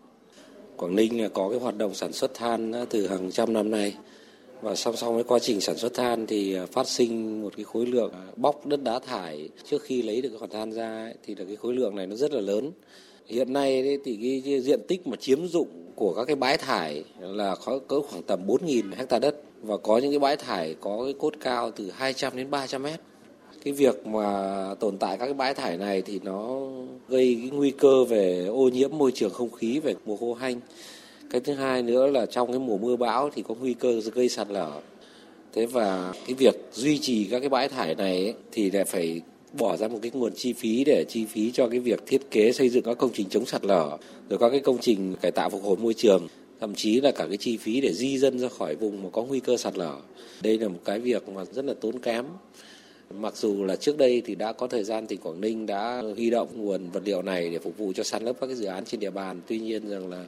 Quảng 0.77 0.95
Ninh 0.95 1.29
có 1.33 1.49
cái 1.49 1.59
hoạt 1.59 1.77
động 1.77 1.93
sản 1.93 2.13
xuất 2.13 2.33
than 2.33 2.73
từ 2.89 3.07
hàng 3.07 3.31
trăm 3.31 3.53
năm 3.53 3.71
nay 3.71 3.95
và 4.61 4.75
song 4.75 4.95
song 4.95 5.15
với 5.15 5.23
quá 5.23 5.39
trình 5.39 5.61
sản 5.61 5.77
xuất 5.77 5.93
than 5.93 6.27
thì 6.27 6.55
à, 6.55 6.65
phát 6.65 6.87
sinh 6.87 7.41
một 7.41 7.53
cái 7.57 7.63
khối 7.63 7.85
lượng 7.85 8.11
à, 8.13 8.27
bóc 8.35 8.65
đất 8.65 8.83
đá 8.83 8.99
thải 8.99 9.49
trước 9.65 9.81
khi 9.81 10.01
lấy 10.01 10.21
được 10.21 10.29
cái 10.29 10.37
khoản 10.37 10.51
than 10.51 10.71
ra 10.71 11.13
thì 11.25 11.35
là 11.35 11.45
cái 11.45 11.55
khối 11.55 11.73
lượng 11.73 11.95
này 11.95 12.07
nó 12.07 12.15
rất 12.15 12.31
là 12.31 12.41
lớn 12.41 12.71
Hiện 13.29 13.53
nay 13.53 13.99
thì 14.05 14.41
cái 14.43 14.61
diện 14.61 14.79
tích 14.87 15.07
mà 15.07 15.15
chiếm 15.17 15.47
dụng 15.47 15.67
của 15.95 16.13
các 16.13 16.25
cái 16.25 16.35
bãi 16.35 16.57
thải 16.57 17.03
là 17.19 17.55
có 17.65 17.79
cỡ 17.87 18.01
khoảng 18.01 18.23
tầm 18.23 18.47
4.000 18.47 18.95
hecta 18.95 19.19
đất 19.19 19.35
và 19.61 19.77
có 19.77 19.97
những 19.97 20.11
cái 20.11 20.19
bãi 20.19 20.37
thải 20.37 20.75
có 20.79 21.01
cái 21.03 21.13
cốt 21.19 21.33
cao 21.39 21.71
từ 21.71 21.91
200 21.91 22.37
đến 22.37 22.51
300 22.51 22.83
mét. 22.83 22.99
Cái 23.63 23.73
việc 23.73 24.07
mà 24.07 24.75
tồn 24.79 24.97
tại 24.97 25.17
các 25.17 25.25
cái 25.25 25.33
bãi 25.33 25.53
thải 25.53 25.77
này 25.77 26.01
thì 26.01 26.19
nó 26.23 26.67
gây 27.09 27.37
cái 27.41 27.49
nguy 27.49 27.71
cơ 27.71 28.03
về 28.03 28.45
ô 28.45 28.69
nhiễm 28.69 28.89
môi 28.97 29.11
trường 29.11 29.31
không 29.31 29.51
khí 29.51 29.79
về 29.79 29.95
mùa 30.05 30.17
khô 30.17 30.33
hanh. 30.33 30.59
Cái 31.29 31.41
thứ 31.41 31.53
hai 31.53 31.83
nữa 31.83 32.07
là 32.07 32.25
trong 32.25 32.51
cái 32.51 32.59
mùa 32.59 32.77
mưa 32.77 32.95
bão 32.95 33.29
thì 33.35 33.43
có 33.47 33.55
nguy 33.59 33.73
cơ 33.73 34.01
gây 34.13 34.29
sạt 34.29 34.47
lở. 34.49 34.81
Thế 35.53 35.65
và 35.65 36.13
cái 36.27 36.33
việc 36.33 36.55
duy 36.73 36.97
trì 36.97 37.27
các 37.31 37.39
cái 37.39 37.49
bãi 37.49 37.69
thải 37.69 37.95
này 37.95 38.23
ấy, 38.23 38.33
thì 38.51 38.71
lại 38.71 38.85
phải 38.85 39.21
bỏ 39.53 39.77
ra 39.77 39.87
một 39.87 39.99
cái 40.01 40.11
nguồn 40.13 40.33
chi 40.35 40.53
phí 40.53 40.83
để 40.83 41.05
chi 41.09 41.25
phí 41.25 41.51
cho 41.51 41.67
cái 41.67 41.79
việc 41.79 42.03
thiết 42.05 42.31
kế 42.31 42.51
xây 42.51 42.69
dựng 42.69 42.83
các 42.83 42.97
công 42.97 43.09
trình 43.13 43.29
chống 43.29 43.45
sạt 43.45 43.65
lở 43.65 43.97
rồi 44.29 44.39
các 44.39 44.49
cái 44.49 44.59
công 44.59 44.77
trình 44.77 45.15
cải 45.21 45.31
tạo 45.31 45.49
phục 45.49 45.63
hồi 45.63 45.77
môi 45.77 45.93
trường 45.93 46.27
thậm 46.59 46.75
chí 46.75 47.01
là 47.01 47.11
cả 47.11 47.25
cái 47.27 47.37
chi 47.37 47.57
phí 47.57 47.81
để 47.81 47.93
di 47.93 48.17
dân 48.17 48.39
ra 48.39 48.47
khỏi 48.47 48.75
vùng 48.75 49.03
mà 49.03 49.09
có 49.09 49.23
nguy 49.23 49.39
cơ 49.39 49.57
sạt 49.57 49.77
lở 49.77 49.97
đây 50.41 50.57
là 50.57 50.67
một 50.67 50.79
cái 50.85 50.99
việc 50.99 51.29
mà 51.29 51.45
rất 51.45 51.65
là 51.65 51.73
tốn 51.81 51.99
kém 51.99 52.25
mặc 53.13 53.37
dù 53.37 53.65
là 53.65 53.75
trước 53.75 53.97
đây 53.97 54.21
thì 54.25 54.35
đã 54.35 54.53
có 54.53 54.67
thời 54.67 54.83
gian 54.83 55.07
tỉnh 55.07 55.19
Quảng 55.19 55.41
Ninh 55.41 55.65
đã 55.65 56.03
huy 56.15 56.29
động 56.29 56.47
nguồn 56.55 56.89
vật 56.89 57.01
liệu 57.05 57.21
này 57.21 57.49
để 57.49 57.59
phục 57.59 57.77
vụ 57.77 57.93
cho 57.95 58.03
san 58.03 58.23
lấp 58.23 58.35
các 58.41 58.47
cái 58.47 58.55
dự 58.55 58.65
án 58.65 58.85
trên 58.85 58.99
địa 58.99 59.09
bàn 59.09 59.41
tuy 59.47 59.59
nhiên 59.59 59.89
rằng 59.89 60.09
là 60.09 60.25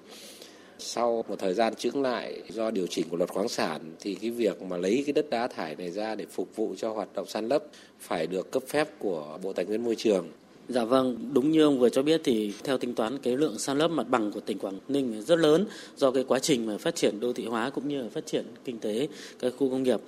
sau 0.79 1.25
một 1.27 1.35
thời 1.39 1.53
gian 1.53 1.75
chững 1.75 2.01
lại 2.01 2.41
do 2.49 2.71
điều 2.71 2.87
chỉnh 2.87 3.09
của 3.09 3.17
luật 3.17 3.29
khoáng 3.29 3.49
sản 3.49 3.81
thì 3.99 4.15
cái 4.15 4.31
việc 4.31 4.61
mà 4.61 4.77
lấy 4.77 5.03
cái 5.05 5.13
đất 5.13 5.29
đá 5.29 5.47
thải 5.47 5.75
này 5.75 5.91
ra 5.91 6.15
để 6.15 6.25
phục 6.31 6.55
vụ 6.55 6.75
cho 6.77 6.93
hoạt 6.93 7.09
động 7.15 7.27
san 7.27 7.47
lấp 7.47 7.63
phải 7.99 8.27
được 8.27 8.51
cấp 8.51 8.63
phép 8.67 8.99
của 8.99 9.39
Bộ 9.43 9.53
Tài 9.53 9.65
nguyên 9.65 9.83
Môi 9.83 9.95
trường. 9.95 10.27
Dạ 10.69 10.83
vâng, 10.83 11.29
đúng 11.33 11.51
như 11.51 11.63
ông 11.63 11.79
vừa 11.79 11.89
cho 11.89 12.03
biết 12.03 12.21
thì 12.23 12.53
theo 12.63 12.77
tính 12.77 12.95
toán 12.95 13.17
cái 13.17 13.37
lượng 13.37 13.59
san 13.59 13.77
lấp 13.77 13.91
mặt 13.91 14.09
bằng 14.09 14.31
của 14.31 14.39
tỉnh 14.39 14.59
Quảng 14.59 14.79
Ninh 14.87 15.21
rất 15.21 15.39
lớn 15.39 15.65
do 15.97 16.11
cái 16.11 16.23
quá 16.23 16.39
trình 16.39 16.65
mà 16.65 16.77
phát 16.77 16.95
triển 16.95 17.19
đô 17.19 17.33
thị 17.33 17.45
hóa 17.45 17.69
cũng 17.69 17.87
như 17.87 18.01
là 18.01 18.09
phát 18.09 18.25
triển 18.25 18.45
kinh 18.65 18.79
tế 18.79 19.07
các 19.39 19.53
khu 19.57 19.69
công 19.69 19.83
nghiệp. 19.83 19.99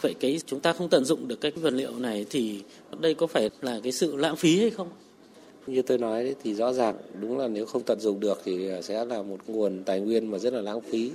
Vậy 0.00 0.14
cái 0.20 0.40
chúng 0.46 0.60
ta 0.60 0.72
không 0.72 0.88
tận 0.88 1.04
dụng 1.04 1.28
được 1.28 1.40
cái 1.40 1.52
vật 1.52 1.72
liệu 1.72 1.98
này 1.98 2.26
thì 2.30 2.60
đây 3.00 3.14
có 3.14 3.26
phải 3.26 3.50
là 3.60 3.80
cái 3.82 3.92
sự 3.92 4.16
lãng 4.16 4.36
phí 4.36 4.60
hay 4.60 4.70
không? 4.70 4.88
Như 5.66 5.82
tôi 5.82 5.98
nói 5.98 6.24
đấy, 6.24 6.34
thì 6.42 6.54
rõ 6.54 6.72
ràng 6.72 6.96
đúng 7.20 7.38
là 7.38 7.48
nếu 7.48 7.66
không 7.66 7.82
tận 7.82 8.00
dụng 8.00 8.20
được 8.20 8.40
thì 8.44 8.70
sẽ 8.82 9.04
là 9.04 9.22
một 9.22 9.38
nguồn 9.46 9.82
tài 9.84 10.00
nguyên 10.00 10.30
mà 10.30 10.38
rất 10.38 10.52
là 10.52 10.60
lãng 10.60 10.80
phí. 10.80 11.10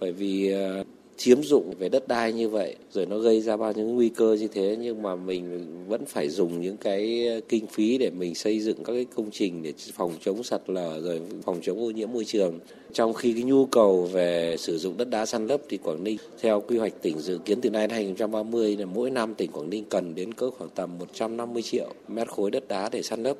Bởi 0.00 0.12
vì 0.12 0.52
ờ, 0.52 0.84
chiếm 1.20 1.42
dụng 1.42 1.74
về 1.78 1.88
đất 1.88 2.08
đai 2.08 2.32
như 2.32 2.48
vậy, 2.48 2.76
rồi 2.92 3.06
nó 3.06 3.18
gây 3.18 3.40
ra 3.40 3.56
bao 3.56 3.72
nhiêu 3.72 3.86
nguy 3.86 4.08
cơ 4.08 4.36
như 4.40 4.48
thế, 4.48 4.76
nhưng 4.80 5.02
mà 5.02 5.16
mình 5.16 5.66
vẫn 5.88 6.04
phải 6.04 6.28
dùng 6.28 6.60
những 6.60 6.76
cái 6.76 7.28
ờ, 7.28 7.40
kinh 7.48 7.66
phí 7.66 7.98
để 7.98 8.10
mình 8.10 8.34
xây 8.34 8.60
dựng 8.60 8.84
các 8.84 8.92
cái 8.92 9.06
công 9.16 9.30
trình 9.30 9.62
để 9.62 9.72
phòng 9.94 10.12
chống 10.20 10.42
sạt 10.42 10.60
lở 10.66 11.00
rồi 11.00 11.20
phòng 11.44 11.58
chống 11.62 11.78
ô 11.80 11.90
nhiễm 11.90 12.12
môi 12.12 12.24
trường. 12.24 12.58
Trong 12.92 13.14
khi 13.14 13.32
cái 13.32 13.42
nhu 13.42 13.66
cầu 13.66 14.08
về 14.12 14.56
sử 14.58 14.78
dụng 14.78 14.96
đất 14.96 15.10
đá 15.10 15.26
săn 15.26 15.46
lấp 15.46 15.60
thì 15.68 15.76
Quảng 15.76 16.04
Ninh, 16.04 16.16
theo 16.40 16.60
quy 16.60 16.78
hoạch 16.78 17.02
tỉnh 17.02 17.18
dự 17.18 17.38
kiến 17.44 17.60
từ 17.60 17.70
nay 17.70 17.86
đến 17.86 17.90
2030 17.90 18.76
là 18.76 18.86
mỗi 18.86 19.10
năm 19.10 19.34
tỉnh 19.34 19.52
Quảng 19.52 19.70
Ninh 19.70 19.84
cần 19.88 20.14
đến 20.14 20.34
cỡ 20.34 20.50
khoảng 20.50 20.70
tầm 20.74 20.98
150 20.98 21.62
triệu 21.62 21.88
mét 22.08 22.28
khối 22.28 22.50
đất 22.50 22.68
đá 22.68 22.88
để 22.92 23.02
săn 23.02 23.22
lấp. 23.22 23.36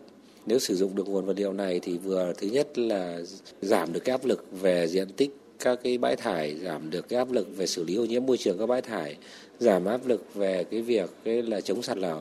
Nếu 0.47 0.59
sử 0.59 0.77
dụng 0.77 0.95
được 0.95 1.09
nguồn 1.09 1.27
vật 1.27 1.37
liệu 1.37 1.53
này 1.53 1.81
thì 1.81 1.99
vừa, 1.99 2.33
thứ 2.39 2.47
nhất 2.47 2.79
là 2.79 3.21
giảm 3.63 3.93
được 3.93 4.01
cái 4.05 4.13
áp 4.13 4.25
lực 4.25 4.47
về 4.61 4.87
diện 4.87 5.09
tích 5.17 5.31
các 5.61 5.79
cái 5.85 5.99
bãi 5.99 6.17
thải 6.17 6.57
giảm 6.57 6.91
được 6.91 7.09
cái 7.09 7.19
áp 7.19 7.33
lực 7.33 7.57
về 7.57 7.67
xử 7.67 7.85
lý 7.85 7.95
ô 7.95 8.05
nhiễm 8.05 8.27
môi 8.27 8.37
trường, 8.37 8.59
các 8.59 8.67
bãi 8.67 8.83
thải 8.83 9.17
giảm 9.59 9.85
áp 9.85 10.07
lực 10.07 10.35
về 10.35 10.65
cái 10.71 10.83
việc 10.83 11.11
cái 11.25 11.43
là 11.43 11.61
chống 11.61 11.83
sạt 11.83 11.99
lở. 11.99 12.21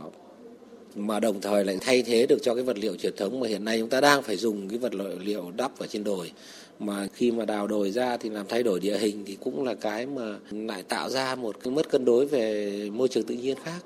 Mà 0.96 1.20
đồng 1.20 1.42
thời 1.42 1.66
lại 1.66 1.78
thay 1.82 2.02
thế 2.02 2.26
được 2.26 2.38
cho 2.44 2.56
cái 2.56 2.64
vật 2.64 2.78
liệu 2.78 2.96
truyền 2.96 3.16
thống 3.18 3.40
mà 3.40 3.48
hiện 3.48 3.66
nay 3.66 3.80
chúng 3.80 3.90
ta 3.90 4.02
đang 4.02 4.24
phải 4.24 4.36
dùng 4.36 4.70
cái 4.70 4.78
vật 4.78 4.94
liệu 5.24 5.52
đắp 5.58 5.80
ở 5.80 5.88
trên 5.88 6.04
đồi. 6.04 6.32
Mà 6.80 7.08
khi 7.14 7.32
mà 7.32 7.46
đào 7.46 7.68
đồi 7.68 7.92
ra 7.92 8.18
thì 8.18 8.30
làm 8.30 8.46
thay 8.50 8.64
đổi 8.64 8.80
địa 8.80 8.98
hình 8.98 9.24
thì 9.26 9.38
cũng 9.44 9.64
là 9.64 9.74
cái 9.74 10.06
mà 10.06 10.36
lại 10.52 10.84
tạo 10.84 11.10
ra 11.10 11.36
một 11.36 11.64
cái 11.64 11.74
mất 11.74 11.90
cân 11.90 12.06
đối 12.06 12.26
về 12.26 12.90
môi 12.94 13.08
trường 13.08 13.24
tự 13.24 13.36
nhiên 13.36 13.58
khác. 13.64 13.80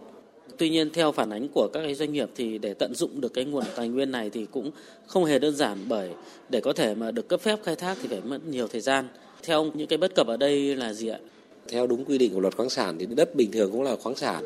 Tuy 0.57 0.69
nhiên, 0.69 0.89
theo 0.93 1.11
phản 1.11 1.29
ánh 1.29 1.47
của 1.53 1.69
các 1.73 1.81
cái 1.81 1.95
doanh 1.95 2.13
nghiệp 2.13 2.29
thì 2.35 2.57
để 2.57 2.73
tận 2.73 2.95
dụng 2.95 3.21
được 3.21 3.33
cái 3.33 3.45
nguồn 3.45 3.63
tài 3.75 3.87
nguyên 3.87 4.11
này 4.11 4.29
thì 4.29 4.45
cũng 4.51 4.71
không 5.07 5.25
hề 5.25 5.39
đơn 5.39 5.55
giản 5.55 5.77
bởi 5.87 6.09
để 6.49 6.61
có 6.61 6.73
thể 6.73 6.95
mà 6.95 7.11
được 7.11 7.27
cấp 7.27 7.41
phép 7.41 7.59
khai 7.63 7.75
thác 7.75 7.97
thì 8.01 8.07
phải 8.07 8.21
mất 8.21 8.39
nhiều 8.47 8.67
thời 8.67 8.81
gian. 8.81 9.07
Theo 9.43 9.57
ông, 9.57 9.71
những 9.73 9.87
cái 9.87 9.97
bất 9.97 10.15
cập 10.15 10.27
ở 10.27 10.37
đây 10.37 10.75
là 10.75 10.93
gì 10.93 11.07
ạ? 11.07 11.19
Theo 11.67 11.87
đúng 11.87 12.05
quy 12.05 12.17
định 12.17 12.33
của 12.33 12.39
luật 12.39 12.55
khoáng 12.55 12.69
sản 12.69 12.95
thì 12.99 13.05
đất 13.05 13.35
bình 13.35 13.51
thường 13.51 13.71
cũng 13.71 13.83
là 13.83 13.95
khoáng 13.95 14.15
sản. 14.15 14.43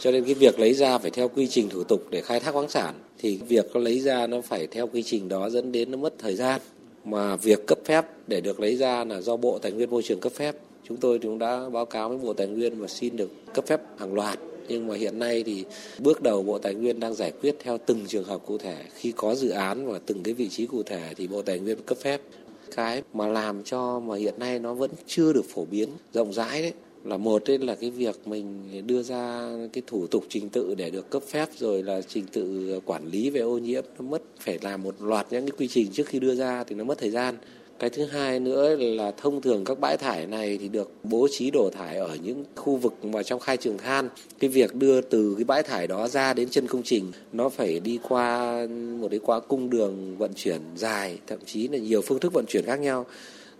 Cho 0.00 0.10
nên 0.10 0.24
cái 0.24 0.34
việc 0.34 0.58
lấy 0.58 0.74
ra 0.74 0.98
phải 0.98 1.10
theo 1.10 1.28
quy 1.28 1.46
trình 1.46 1.68
thủ 1.68 1.84
tục 1.84 2.06
để 2.10 2.20
khai 2.20 2.40
thác 2.40 2.52
khoáng 2.52 2.68
sản 2.68 2.94
thì 3.18 3.38
việc 3.48 3.76
lấy 3.76 4.00
ra 4.00 4.26
nó 4.26 4.40
phải 4.40 4.66
theo 4.66 4.86
quy 4.86 5.02
trình 5.02 5.28
đó 5.28 5.50
dẫn 5.50 5.72
đến 5.72 5.90
nó 5.90 5.96
mất 5.96 6.14
thời 6.18 6.34
gian. 6.34 6.60
Mà 7.04 7.36
việc 7.36 7.66
cấp 7.66 7.78
phép 7.84 8.04
để 8.26 8.40
được 8.40 8.60
lấy 8.60 8.76
ra 8.76 9.04
là 9.04 9.20
do 9.20 9.36
Bộ 9.36 9.58
Tài 9.58 9.72
nguyên 9.72 9.90
Môi 9.90 10.02
trường 10.02 10.20
cấp 10.20 10.32
phép. 10.32 10.56
Chúng 10.88 10.96
tôi 10.96 11.18
cũng 11.18 11.38
đã 11.38 11.68
báo 11.68 11.86
cáo 11.86 12.08
với 12.08 12.18
Bộ 12.18 12.32
Tài 12.32 12.46
nguyên 12.46 12.78
và 12.78 12.88
xin 12.88 13.16
được 13.16 13.30
cấp 13.54 13.66
phép 13.66 13.80
hàng 13.98 14.14
loạt 14.14 14.38
nhưng 14.68 14.86
mà 14.86 14.94
hiện 14.94 15.18
nay 15.18 15.42
thì 15.46 15.64
bước 15.98 16.22
đầu 16.22 16.42
Bộ 16.42 16.58
Tài 16.58 16.74
nguyên 16.74 17.00
đang 17.00 17.14
giải 17.14 17.32
quyết 17.42 17.56
theo 17.58 17.78
từng 17.86 18.06
trường 18.06 18.24
hợp 18.24 18.40
cụ 18.46 18.58
thể. 18.58 18.76
Khi 18.94 19.12
có 19.16 19.34
dự 19.34 19.48
án 19.48 19.86
và 19.86 19.98
từng 20.06 20.22
cái 20.22 20.34
vị 20.34 20.48
trí 20.48 20.66
cụ 20.66 20.82
thể 20.82 21.02
thì 21.16 21.26
Bộ 21.26 21.42
Tài 21.42 21.58
nguyên 21.58 21.82
cấp 21.86 21.98
phép. 21.98 22.20
Cái 22.74 23.02
mà 23.14 23.26
làm 23.26 23.62
cho 23.64 24.00
mà 24.00 24.16
hiện 24.16 24.34
nay 24.38 24.58
nó 24.58 24.74
vẫn 24.74 24.90
chưa 25.06 25.32
được 25.32 25.44
phổ 25.48 25.64
biến, 25.64 25.88
rộng 26.12 26.32
rãi 26.32 26.62
đấy, 26.62 26.72
là 27.04 27.16
một 27.16 27.42
đấy 27.46 27.58
là 27.58 27.74
cái 27.74 27.90
việc 27.90 28.20
mình 28.26 28.46
đưa 28.86 29.02
ra 29.02 29.50
cái 29.72 29.82
thủ 29.86 30.06
tục 30.06 30.24
trình 30.28 30.48
tự 30.48 30.74
để 30.74 30.90
được 30.90 31.10
cấp 31.10 31.22
phép, 31.22 31.48
rồi 31.58 31.82
là 31.82 32.02
trình 32.02 32.24
tự 32.32 32.80
quản 32.84 33.06
lý 33.06 33.30
về 33.30 33.40
ô 33.40 33.58
nhiễm. 33.58 33.84
Nó 33.98 34.04
mất, 34.04 34.22
phải 34.40 34.58
làm 34.62 34.82
một 34.82 34.94
loạt 35.00 35.26
những 35.30 35.46
cái 35.46 35.56
quy 35.58 35.68
trình 35.68 35.86
trước 35.92 36.06
khi 36.06 36.18
đưa 36.18 36.34
ra 36.34 36.64
thì 36.64 36.74
nó 36.74 36.84
mất 36.84 36.98
thời 36.98 37.10
gian 37.10 37.36
cái 37.78 37.90
thứ 37.90 38.04
hai 38.04 38.40
nữa 38.40 38.76
là 38.76 39.12
thông 39.16 39.40
thường 39.40 39.64
các 39.64 39.78
bãi 39.80 39.96
thải 39.96 40.26
này 40.26 40.58
thì 40.60 40.68
được 40.68 40.90
bố 41.02 41.28
trí 41.30 41.50
đổ 41.50 41.70
thải 41.70 41.96
ở 41.96 42.16
những 42.22 42.44
khu 42.56 42.76
vực 42.76 43.04
mà 43.04 43.22
trong 43.22 43.40
khai 43.40 43.56
trường 43.56 43.78
than. 43.78 44.08
Cái 44.38 44.50
việc 44.50 44.74
đưa 44.74 45.00
từ 45.00 45.34
cái 45.34 45.44
bãi 45.44 45.62
thải 45.62 45.86
đó 45.86 46.08
ra 46.08 46.34
đến 46.34 46.48
chân 46.48 46.66
công 46.66 46.82
trình 46.82 47.12
nó 47.32 47.48
phải 47.48 47.80
đi 47.80 47.98
qua 48.08 48.56
một 49.00 49.08
cái 49.10 49.20
qua 49.22 49.40
cung 49.40 49.70
đường 49.70 50.16
vận 50.18 50.34
chuyển 50.34 50.60
dài, 50.76 51.18
thậm 51.26 51.38
chí 51.46 51.68
là 51.68 51.78
nhiều 51.78 52.02
phương 52.02 52.18
thức 52.18 52.32
vận 52.32 52.44
chuyển 52.48 52.64
khác 52.66 52.80
nhau 52.80 53.06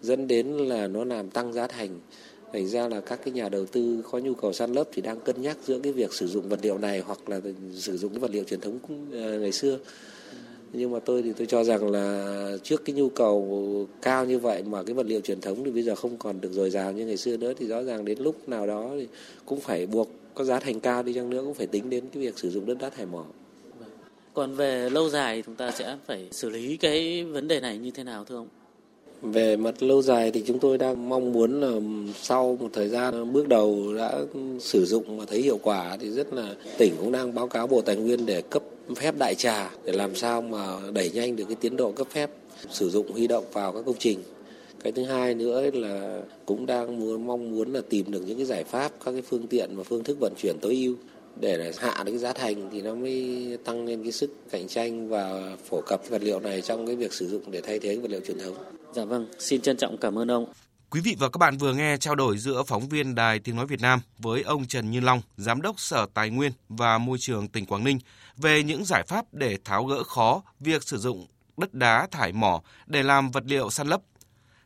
dẫn 0.02 0.28
đến 0.28 0.46
là 0.46 0.86
nó 0.86 1.04
làm 1.04 1.30
tăng 1.30 1.52
giá 1.52 1.66
thành 1.66 2.00
thành 2.52 2.66
ra 2.66 2.88
là 2.88 3.00
các 3.00 3.20
cái 3.24 3.32
nhà 3.32 3.48
đầu 3.48 3.66
tư 3.66 4.02
có 4.10 4.18
nhu 4.18 4.34
cầu 4.34 4.52
san 4.52 4.72
lấp 4.72 4.88
thì 4.92 5.02
đang 5.02 5.20
cân 5.20 5.42
nhắc 5.42 5.56
giữa 5.66 5.78
cái 5.78 5.92
việc 5.92 6.12
sử 6.12 6.26
dụng 6.26 6.48
vật 6.48 6.58
liệu 6.62 6.78
này 6.78 7.00
hoặc 7.00 7.28
là 7.28 7.40
sử 7.74 7.96
dụng 7.96 8.12
cái 8.12 8.20
vật 8.20 8.30
liệu 8.30 8.44
truyền 8.44 8.60
thống 8.60 8.78
ờ, 9.12 9.38
ngày 9.38 9.52
xưa 9.52 9.78
nhưng 10.72 10.90
mà 10.90 10.98
tôi 10.98 11.22
thì 11.22 11.32
tôi 11.36 11.46
cho 11.46 11.64
rằng 11.64 11.90
là 11.90 12.56
trước 12.62 12.84
cái 12.84 12.96
nhu 12.96 13.08
cầu 13.08 13.86
cao 14.02 14.24
như 14.24 14.38
vậy 14.38 14.62
mà 14.62 14.82
cái 14.82 14.94
vật 14.94 15.06
liệu 15.06 15.20
truyền 15.20 15.40
thống 15.40 15.64
thì 15.64 15.70
bây 15.70 15.82
giờ 15.82 15.94
không 15.94 16.16
còn 16.16 16.40
được 16.40 16.52
dồi 16.52 16.70
dào 16.70 16.92
như 16.92 17.06
ngày 17.06 17.16
xưa 17.16 17.36
nữa 17.36 17.52
thì 17.58 17.66
rõ 17.66 17.82
ràng 17.82 18.04
đến 18.04 18.18
lúc 18.18 18.48
nào 18.48 18.66
đó 18.66 18.90
thì 18.98 19.06
cũng 19.44 19.60
phải 19.60 19.86
buộc 19.86 20.08
có 20.34 20.44
giá 20.44 20.60
thành 20.60 20.80
cao 20.80 21.02
đi 21.02 21.14
chăng 21.14 21.30
nữa 21.30 21.42
cũng 21.44 21.54
phải 21.54 21.66
tính 21.66 21.90
đến 21.90 22.04
cái 22.12 22.22
việc 22.22 22.38
sử 22.38 22.50
dụng 22.50 22.66
đất 22.66 22.78
đá 22.80 22.90
thải 22.90 23.06
mỏ. 23.06 23.24
Còn 24.34 24.54
về 24.54 24.90
lâu 24.90 25.08
dài 25.08 25.42
chúng 25.46 25.54
ta 25.54 25.70
sẽ 25.70 25.96
phải 26.06 26.28
xử 26.32 26.50
lý 26.50 26.76
cái 26.76 27.24
vấn 27.24 27.48
đề 27.48 27.60
này 27.60 27.78
như 27.78 27.90
thế 27.90 28.04
nào 28.04 28.24
thưa 28.24 28.36
ông? 28.36 28.48
Về 29.22 29.56
mặt 29.56 29.82
lâu 29.82 30.02
dài 30.02 30.30
thì 30.30 30.42
chúng 30.46 30.58
tôi 30.58 30.78
đang 30.78 31.08
mong 31.08 31.32
muốn 31.32 31.60
là 31.60 31.80
sau 32.22 32.56
một 32.60 32.68
thời 32.72 32.88
gian 32.88 33.32
bước 33.32 33.48
đầu 33.48 33.94
đã 33.96 34.20
sử 34.60 34.84
dụng 34.84 35.18
và 35.18 35.24
thấy 35.24 35.42
hiệu 35.42 35.58
quả 35.62 35.96
thì 36.00 36.10
rất 36.10 36.32
là 36.32 36.54
tỉnh 36.78 36.94
cũng 36.98 37.12
đang 37.12 37.34
báo 37.34 37.48
cáo 37.48 37.66
Bộ 37.66 37.80
Tài 37.80 37.96
nguyên 37.96 38.26
để 38.26 38.42
cấp 38.42 38.62
phép 38.94 39.14
đại 39.18 39.34
trà 39.34 39.70
để 39.84 39.92
làm 39.92 40.14
sao 40.14 40.42
mà 40.42 40.76
đẩy 40.94 41.10
nhanh 41.10 41.36
được 41.36 41.44
cái 41.48 41.56
tiến 41.60 41.76
độ 41.76 41.92
cấp 41.92 42.06
phép 42.10 42.30
sử 42.70 42.90
dụng 42.90 43.12
huy 43.12 43.26
động 43.26 43.44
vào 43.52 43.72
các 43.72 43.82
công 43.86 43.98
trình. 43.98 44.18
Cái 44.82 44.92
thứ 44.92 45.04
hai 45.04 45.34
nữa 45.34 45.70
là 45.72 46.22
cũng 46.46 46.66
đang 46.66 47.00
muốn 47.00 47.26
mong 47.26 47.50
muốn 47.50 47.72
là 47.72 47.80
tìm 47.88 48.10
được 48.10 48.22
những 48.26 48.36
cái 48.36 48.46
giải 48.46 48.64
pháp 48.64 48.92
các 49.04 49.12
cái 49.12 49.22
phương 49.22 49.46
tiện 49.46 49.76
và 49.76 49.82
phương 49.82 50.04
thức 50.04 50.18
vận 50.20 50.32
chuyển 50.42 50.56
tối 50.60 50.74
ưu 50.74 50.94
để 51.40 51.72
hạ 51.76 52.02
được 52.04 52.12
cái 52.12 52.18
giá 52.18 52.32
thành 52.32 52.68
thì 52.72 52.82
nó 52.82 52.94
mới 52.94 53.58
tăng 53.64 53.84
lên 53.84 54.02
cái 54.02 54.12
sức 54.12 54.30
cạnh 54.50 54.68
tranh 54.68 55.08
và 55.08 55.56
phổ 55.68 55.80
cập 55.80 56.08
vật 56.08 56.22
liệu 56.22 56.40
này 56.40 56.60
trong 56.60 56.86
cái 56.86 56.96
việc 56.96 57.12
sử 57.12 57.28
dụng 57.28 57.42
để 57.50 57.60
thay 57.60 57.78
thế 57.78 57.96
vật 57.96 58.10
liệu 58.10 58.20
truyền 58.20 58.38
thống. 58.38 58.54
Dạ 58.94 59.04
vâng, 59.04 59.26
xin 59.38 59.60
trân 59.60 59.76
trọng 59.76 59.96
cảm 59.96 60.18
ơn 60.18 60.30
ông. 60.30 60.46
Quý 60.96 61.02
vị 61.02 61.16
và 61.18 61.28
các 61.28 61.38
bạn 61.38 61.58
vừa 61.58 61.74
nghe 61.74 61.96
trao 61.96 62.14
đổi 62.14 62.38
giữa 62.38 62.62
phóng 62.62 62.88
viên 62.88 63.14
Đài 63.14 63.38
Tiếng 63.38 63.56
Nói 63.56 63.66
Việt 63.66 63.80
Nam 63.80 64.00
với 64.18 64.42
ông 64.42 64.66
Trần 64.66 64.90
Như 64.90 65.00
Long, 65.00 65.22
Giám 65.36 65.62
đốc 65.62 65.80
Sở 65.80 66.06
Tài 66.14 66.30
nguyên 66.30 66.52
và 66.68 66.98
Môi 66.98 67.18
trường 67.18 67.48
tỉnh 67.48 67.66
Quảng 67.66 67.84
Ninh 67.84 67.98
về 68.36 68.62
những 68.62 68.84
giải 68.84 69.04
pháp 69.08 69.24
để 69.32 69.58
tháo 69.64 69.84
gỡ 69.84 70.02
khó 70.04 70.42
việc 70.60 70.82
sử 70.82 70.98
dụng 70.98 71.26
đất 71.56 71.74
đá 71.74 72.08
thải 72.10 72.32
mỏ 72.32 72.62
để 72.86 73.02
làm 73.02 73.30
vật 73.30 73.42
liệu 73.46 73.70
săn 73.70 73.86
lấp. 73.86 74.00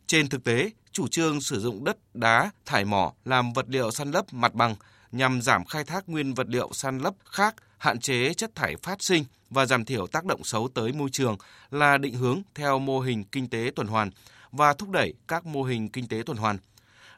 Trên 0.07 0.29
thực 0.29 0.45
tế, 0.45 0.71
chủ 0.93 1.09
trương 1.09 1.41
sử 1.41 1.61
dụng 1.61 1.85
đất 1.85 1.97
đá 2.15 2.51
thải 2.67 2.85
mỏ 2.85 3.13
làm 3.25 3.53
vật 3.53 3.67
liệu 3.69 3.91
săn 3.91 4.11
lấp 4.11 4.33
mặt 4.33 4.55
bằng 4.55 4.75
nhằm 5.13 5.43
giảm 5.43 5.65
khai 5.65 5.85
thác 5.85 6.09
nguyên 6.09 6.35
vật 6.35 6.47
liệu 6.49 6.71
săn 6.73 6.99
lấp 6.99 7.15
khác, 7.25 7.55
hạn 7.79 8.01
chế 8.01 8.35
chất 8.35 8.55
thải 8.55 8.77
phát 8.83 9.03
sinh 9.03 9.25
và 9.51 9.67
giảm 9.67 9.85
thiểu 9.85 10.07
tác 10.07 10.25
động 10.25 10.45
xấu 10.45 10.69
tới 10.75 10.93
môi 10.93 11.11
trường 11.11 11.37
là 11.71 11.99
định 11.99 12.15
hướng 12.15 12.43
theo 12.55 12.79
mô 12.79 13.01
hình 13.01 13.25
kinh 13.25 13.49
tế 13.49 13.71
tuần 13.77 13.87
hoàn 13.87 14.11
và 14.53 14.73
thúc 14.73 14.91
đẩy 14.91 15.15
các 15.29 15.47
mô 15.47 15.63
hình 15.63 15.89
kinh 15.89 16.09
tế 16.09 16.23
tuần 16.27 16.39
hoàn. 16.39 16.59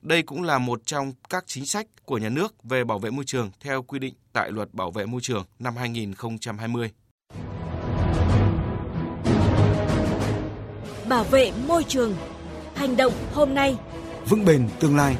Đây 0.02 0.22
cũng 0.22 0.42
là 0.42 0.58
một 0.58 0.86
trong 0.86 1.12
các 1.28 1.44
chính 1.46 1.66
sách 1.66 1.86
của 2.04 2.18
nhà 2.18 2.28
nước 2.28 2.54
về 2.64 2.84
bảo 2.84 2.98
vệ 2.98 3.10
môi 3.10 3.24
trường 3.24 3.50
theo 3.60 3.82
quy 3.82 3.98
định 3.98 4.14
tại 4.32 4.50
Luật 4.50 4.74
Bảo 4.74 4.90
vệ 4.90 5.06
môi 5.06 5.20
trường 5.20 5.44
năm 5.58 5.76
2020. 5.76 6.90
Bảo 11.08 11.24
vệ 11.24 11.52
môi 11.66 11.84
trường. 11.84 12.14
Hành 12.74 12.96
động 12.96 13.12
hôm 13.32 13.54
nay. 13.54 13.76
Vững 14.28 14.44
bền 14.44 14.68
tương 14.80 14.96
lai. 14.96 15.16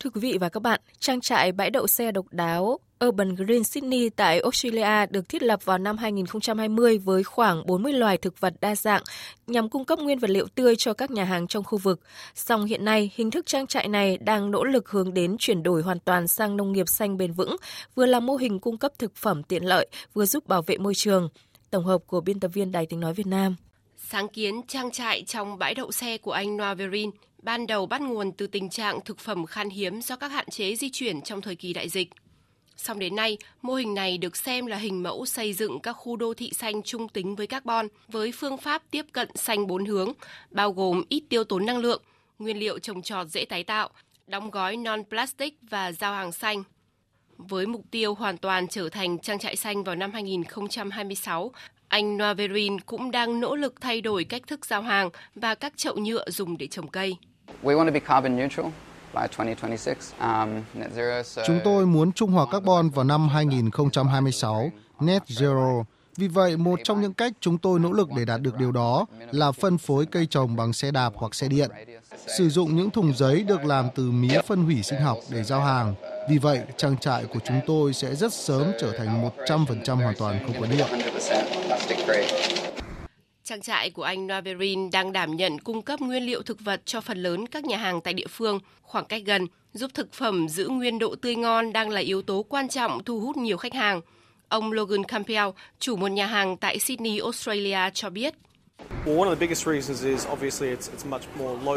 Thưa 0.00 0.10
quý 0.10 0.20
vị 0.20 0.38
và 0.40 0.48
các 0.48 0.62
bạn, 0.62 0.80
trang 0.98 1.20
trại 1.20 1.52
bãi 1.52 1.70
đậu 1.70 1.86
xe 1.86 2.12
độc 2.12 2.26
đáo 2.30 2.78
Urban 3.06 3.34
Green 3.34 3.64
Sydney 3.64 4.10
tại 4.10 4.40
Australia 4.40 5.06
được 5.10 5.28
thiết 5.28 5.42
lập 5.42 5.64
vào 5.64 5.78
năm 5.78 5.96
2020 5.96 6.98
với 6.98 7.24
khoảng 7.24 7.66
40 7.66 7.92
loài 7.92 8.18
thực 8.18 8.40
vật 8.40 8.54
đa 8.60 8.74
dạng 8.74 9.02
nhằm 9.46 9.68
cung 9.68 9.84
cấp 9.84 9.98
nguyên 9.98 10.18
vật 10.18 10.30
liệu 10.30 10.46
tươi 10.54 10.74
cho 10.76 10.94
các 10.94 11.10
nhà 11.10 11.24
hàng 11.24 11.46
trong 11.46 11.64
khu 11.64 11.78
vực. 11.78 12.00
Song 12.34 12.64
hiện 12.64 12.84
nay, 12.84 13.10
hình 13.14 13.30
thức 13.30 13.46
trang 13.46 13.66
trại 13.66 13.88
này 13.88 14.18
đang 14.18 14.50
nỗ 14.50 14.64
lực 14.64 14.88
hướng 14.88 15.14
đến 15.14 15.36
chuyển 15.38 15.62
đổi 15.62 15.82
hoàn 15.82 15.98
toàn 16.00 16.28
sang 16.28 16.56
nông 16.56 16.72
nghiệp 16.72 16.88
xanh 16.88 17.16
bền 17.16 17.32
vững, 17.32 17.56
vừa 17.94 18.06
là 18.06 18.20
mô 18.20 18.36
hình 18.36 18.60
cung 18.60 18.78
cấp 18.78 18.92
thực 18.98 19.16
phẩm 19.16 19.42
tiện 19.42 19.64
lợi, 19.64 19.88
vừa 20.14 20.26
giúp 20.26 20.46
bảo 20.46 20.62
vệ 20.62 20.78
môi 20.78 20.94
trường. 20.94 21.28
Tổng 21.70 21.84
hợp 21.84 21.98
của 22.06 22.20
biên 22.20 22.40
tập 22.40 22.50
viên 22.54 22.72
Đài 22.72 22.86
tiếng 22.86 23.00
nói 23.00 23.14
Việt 23.14 23.26
Nam. 23.26 23.56
Sáng 23.96 24.28
kiến 24.28 24.60
trang 24.68 24.90
trại 24.90 25.22
trong 25.22 25.58
bãi 25.58 25.74
đậu 25.74 25.92
xe 25.92 26.18
của 26.18 26.32
anh 26.32 26.56
Noverin 26.56 27.10
ban 27.42 27.66
đầu 27.66 27.86
bắt 27.86 28.00
nguồn 28.00 28.32
từ 28.32 28.46
tình 28.46 28.70
trạng 28.70 29.00
thực 29.04 29.18
phẩm 29.18 29.46
khan 29.46 29.70
hiếm 29.70 30.02
do 30.02 30.16
các 30.16 30.28
hạn 30.28 30.46
chế 30.50 30.76
di 30.76 30.90
chuyển 30.92 31.22
trong 31.22 31.40
thời 31.40 31.56
kỳ 31.56 31.72
đại 31.72 31.88
dịch. 31.88 32.08
Song 32.76 32.98
đến 32.98 33.16
nay, 33.16 33.38
mô 33.62 33.74
hình 33.74 33.94
này 33.94 34.18
được 34.18 34.36
xem 34.36 34.66
là 34.66 34.76
hình 34.76 35.02
mẫu 35.02 35.26
xây 35.26 35.52
dựng 35.52 35.80
các 35.80 35.92
khu 35.92 36.16
đô 36.16 36.34
thị 36.34 36.50
xanh 36.54 36.82
trung 36.82 37.08
tính 37.08 37.36
với 37.36 37.46
carbon 37.46 37.88
với 38.08 38.32
phương 38.32 38.56
pháp 38.56 38.82
tiếp 38.90 39.06
cận 39.12 39.28
xanh 39.34 39.66
bốn 39.66 39.84
hướng, 39.84 40.12
bao 40.50 40.72
gồm 40.72 41.02
ít 41.08 41.22
tiêu 41.28 41.44
tốn 41.44 41.66
năng 41.66 41.78
lượng, 41.78 42.02
nguyên 42.38 42.58
liệu 42.58 42.78
trồng 42.78 43.02
trọt 43.02 43.26
dễ 43.26 43.44
tái 43.44 43.64
tạo, 43.64 43.88
đóng 44.26 44.50
gói 44.50 44.76
non-plastic 44.76 45.50
và 45.62 45.92
giao 45.92 46.14
hàng 46.14 46.32
xanh. 46.32 46.62
Với 47.36 47.66
mục 47.66 47.84
tiêu 47.90 48.14
hoàn 48.14 48.38
toàn 48.38 48.68
trở 48.68 48.88
thành 48.88 49.18
trang 49.18 49.38
trại 49.38 49.56
xanh 49.56 49.84
vào 49.84 49.94
năm 49.94 50.12
2026, 50.12 51.52
anh 51.88 52.18
Noverin 52.18 52.80
cũng 52.80 53.10
đang 53.10 53.40
nỗ 53.40 53.56
lực 53.56 53.80
thay 53.80 54.00
đổi 54.00 54.24
cách 54.24 54.42
thức 54.46 54.66
giao 54.66 54.82
hàng 54.82 55.10
và 55.34 55.54
các 55.54 55.76
chậu 55.76 55.96
nhựa 55.96 56.30
dùng 56.30 56.58
để 56.58 56.66
trồng 56.66 56.88
cây. 56.88 57.16
We 57.62 57.76
want 57.76 57.86
to 57.86 57.92
be 57.92 58.00
carbon 58.00 58.36
neutral. 58.36 58.66
Chúng 61.46 61.60
tôi 61.64 61.86
muốn 61.86 62.12
trung 62.12 62.30
hòa 62.30 62.46
carbon 62.52 62.90
vào 62.90 63.04
năm 63.04 63.28
2026, 63.28 64.70
net 65.00 65.22
zero. 65.26 65.84
Vì 66.16 66.28
vậy, 66.28 66.56
một 66.56 66.80
trong 66.84 67.00
những 67.00 67.14
cách 67.14 67.32
chúng 67.40 67.58
tôi 67.58 67.80
nỗ 67.80 67.92
lực 67.92 68.08
để 68.16 68.24
đạt 68.24 68.40
được 68.40 68.56
điều 68.58 68.72
đó 68.72 69.06
là 69.32 69.52
phân 69.52 69.78
phối 69.78 70.06
cây 70.06 70.26
trồng 70.26 70.56
bằng 70.56 70.72
xe 70.72 70.90
đạp 70.90 71.12
hoặc 71.16 71.34
xe 71.34 71.48
điện. 71.48 71.70
Sử 72.38 72.48
dụng 72.48 72.76
những 72.76 72.90
thùng 72.90 73.16
giấy 73.16 73.42
được 73.42 73.64
làm 73.64 73.88
từ 73.94 74.10
mía 74.10 74.40
phân 74.46 74.64
hủy 74.64 74.82
sinh 74.82 75.00
học 75.00 75.18
để 75.30 75.42
giao 75.42 75.60
hàng. 75.60 75.94
Vì 76.28 76.38
vậy, 76.38 76.60
trang 76.76 76.96
trại 76.96 77.24
của 77.24 77.40
chúng 77.44 77.60
tôi 77.66 77.92
sẽ 77.92 78.14
rất 78.14 78.32
sớm 78.32 78.72
trở 78.80 78.92
thành 78.98 79.30
100% 79.46 79.96
hoàn 79.96 80.14
toàn 80.18 80.46
không 80.46 80.60
có 80.60 80.66
nhựa. 80.66 80.88
Trang 83.48 83.60
trại 83.60 83.90
của 83.90 84.02
anh 84.02 84.26
Noverin 84.26 84.90
đang 84.90 85.12
đảm 85.12 85.36
nhận 85.36 85.58
cung 85.58 85.82
cấp 85.82 86.00
nguyên 86.00 86.22
liệu 86.22 86.42
thực 86.42 86.60
vật 86.60 86.82
cho 86.84 87.00
phần 87.00 87.22
lớn 87.22 87.46
các 87.46 87.64
nhà 87.64 87.76
hàng 87.76 88.00
tại 88.00 88.14
địa 88.14 88.26
phương, 88.26 88.60
khoảng 88.82 89.04
cách 89.04 89.22
gần, 89.26 89.46
giúp 89.72 89.90
thực 89.94 90.12
phẩm 90.12 90.48
giữ 90.48 90.68
nguyên 90.68 90.98
độ 90.98 91.14
tươi 91.22 91.36
ngon 91.36 91.72
đang 91.72 91.90
là 91.90 92.00
yếu 92.00 92.22
tố 92.22 92.42
quan 92.48 92.68
trọng 92.68 93.04
thu 93.04 93.20
hút 93.20 93.36
nhiều 93.36 93.56
khách 93.56 93.74
hàng. 93.74 94.00
Ông 94.48 94.72
Logan 94.72 95.04
Campbell, 95.04 95.48
chủ 95.78 95.96
một 95.96 96.08
nhà 96.08 96.26
hàng 96.26 96.56
tại 96.56 96.78
Sydney, 96.78 97.18
Australia 97.18 97.78
cho 97.94 98.10
biết. 98.10 98.34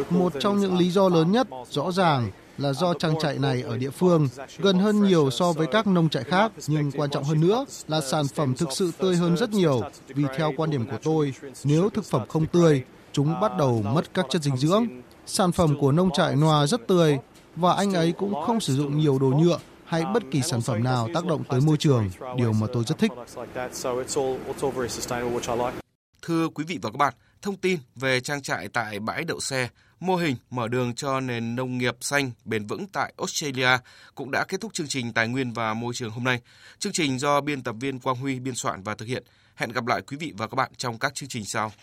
Một 0.09 0.33
trong 0.39 0.59
những 0.59 0.77
lý 0.77 0.89
do 0.89 1.09
lớn 1.09 1.31
nhất, 1.31 1.47
rõ 1.69 1.91
ràng, 1.91 2.31
là 2.57 2.73
do 2.73 2.93
trang 2.93 3.15
trại 3.21 3.39
này 3.39 3.61
ở 3.61 3.77
địa 3.77 3.89
phương 3.89 4.29
gần 4.57 4.79
hơn 4.79 5.03
nhiều 5.03 5.29
so 5.31 5.51
với 5.51 5.67
các 5.67 5.87
nông 5.87 6.09
trại 6.09 6.23
khác, 6.23 6.51
nhưng 6.67 6.91
quan 6.91 7.09
trọng 7.09 7.23
hơn 7.23 7.41
nữa 7.41 7.65
là 7.87 8.01
sản 8.01 8.27
phẩm 8.27 8.55
thực 8.55 8.71
sự 8.71 8.91
tươi 8.97 9.15
hơn 9.15 9.37
rất 9.37 9.49
nhiều. 9.49 9.81
Vì 10.07 10.23
theo 10.37 10.53
quan 10.57 10.69
điểm 10.69 10.85
của 10.85 10.97
tôi, 11.03 11.33
nếu 11.63 11.89
thực 11.89 12.05
phẩm 12.05 12.27
không 12.27 12.45
tươi, 12.45 12.83
chúng 13.11 13.39
bắt 13.39 13.51
đầu 13.57 13.81
mất 13.81 14.13
các 14.13 14.25
chất 14.29 14.41
dinh 14.41 14.57
dưỡng. 14.57 14.87
Sản 15.25 15.51
phẩm 15.51 15.77
của 15.79 15.91
nông 15.91 16.09
trại 16.11 16.35
Noa 16.35 16.67
rất 16.67 16.87
tươi 16.87 17.17
và 17.55 17.73
anh 17.73 17.93
ấy 17.93 18.11
cũng 18.11 18.33
không 18.45 18.59
sử 18.59 18.75
dụng 18.75 18.97
nhiều 18.97 19.19
đồ 19.19 19.27
nhựa 19.27 19.59
hay 19.85 20.03
bất 20.13 20.23
kỳ 20.31 20.41
sản 20.41 20.61
phẩm 20.61 20.83
nào 20.83 21.09
tác 21.13 21.25
động 21.25 21.43
tới 21.49 21.61
môi 21.61 21.77
trường, 21.77 22.09
điều 22.37 22.53
mà 22.53 22.67
tôi 22.73 22.83
rất 22.87 22.97
thích. 22.97 23.11
Thưa 26.21 26.47
quý 26.47 26.63
vị 26.67 26.79
và 26.81 26.89
các 26.91 26.97
bạn, 26.97 27.13
thông 27.41 27.55
tin 27.55 27.79
về 27.95 28.19
trang 28.19 28.41
trại 28.41 28.67
tại 28.67 28.99
bãi 28.99 29.23
đậu 29.23 29.39
xe 29.39 29.69
mô 29.99 30.15
hình 30.15 30.35
mở 30.49 30.67
đường 30.67 30.95
cho 30.95 31.19
nền 31.19 31.55
nông 31.55 31.77
nghiệp 31.77 31.95
xanh 32.01 32.31
bền 32.45 32.67
vững 32.67 32.87
tại 32.87 33.13
Australia 33.17 33.69
cũng 34.15 34.31
đã 34.31 34.45
kết 34.47 34.61
thúc 34.61 34.73
chương 34.73 34.87
trình 34.87 35.13
Tài 35.13 35.27
nguyên 35.27 35.53
và 35.53 35.73
Môi 35.73 35.93
trường 35.93 36.11
hôm 36.11 36.23
nay. 36.23 36.41
Chương 36.79 36.93
trình 36.93 37.19
do 37.19 37.41
biên 37.41 37.63
tập 37.63 37.75
viên 37.79 37.99
Quang 37.99 38.17
Huy 38.17 38.39
biên 38.39 38.55
soạn 38.55 38.83
và 38.83 38.95
thực 38.95 39.05
hiện. 39.05 39.23
Hẹn 39.55 39.71
gặp 39.71 39.87
lại 39.87 40.01
quý 40.01 40.17
vị 40.17 40.33
và 40.37 40.47
các 40.47 40.55
bạn 40.55 40.71
trong 40.77 40.99
các 40.99 41.15
chương 41.15 41.29
trình 41.29 41.45
sau. 41.45 41.71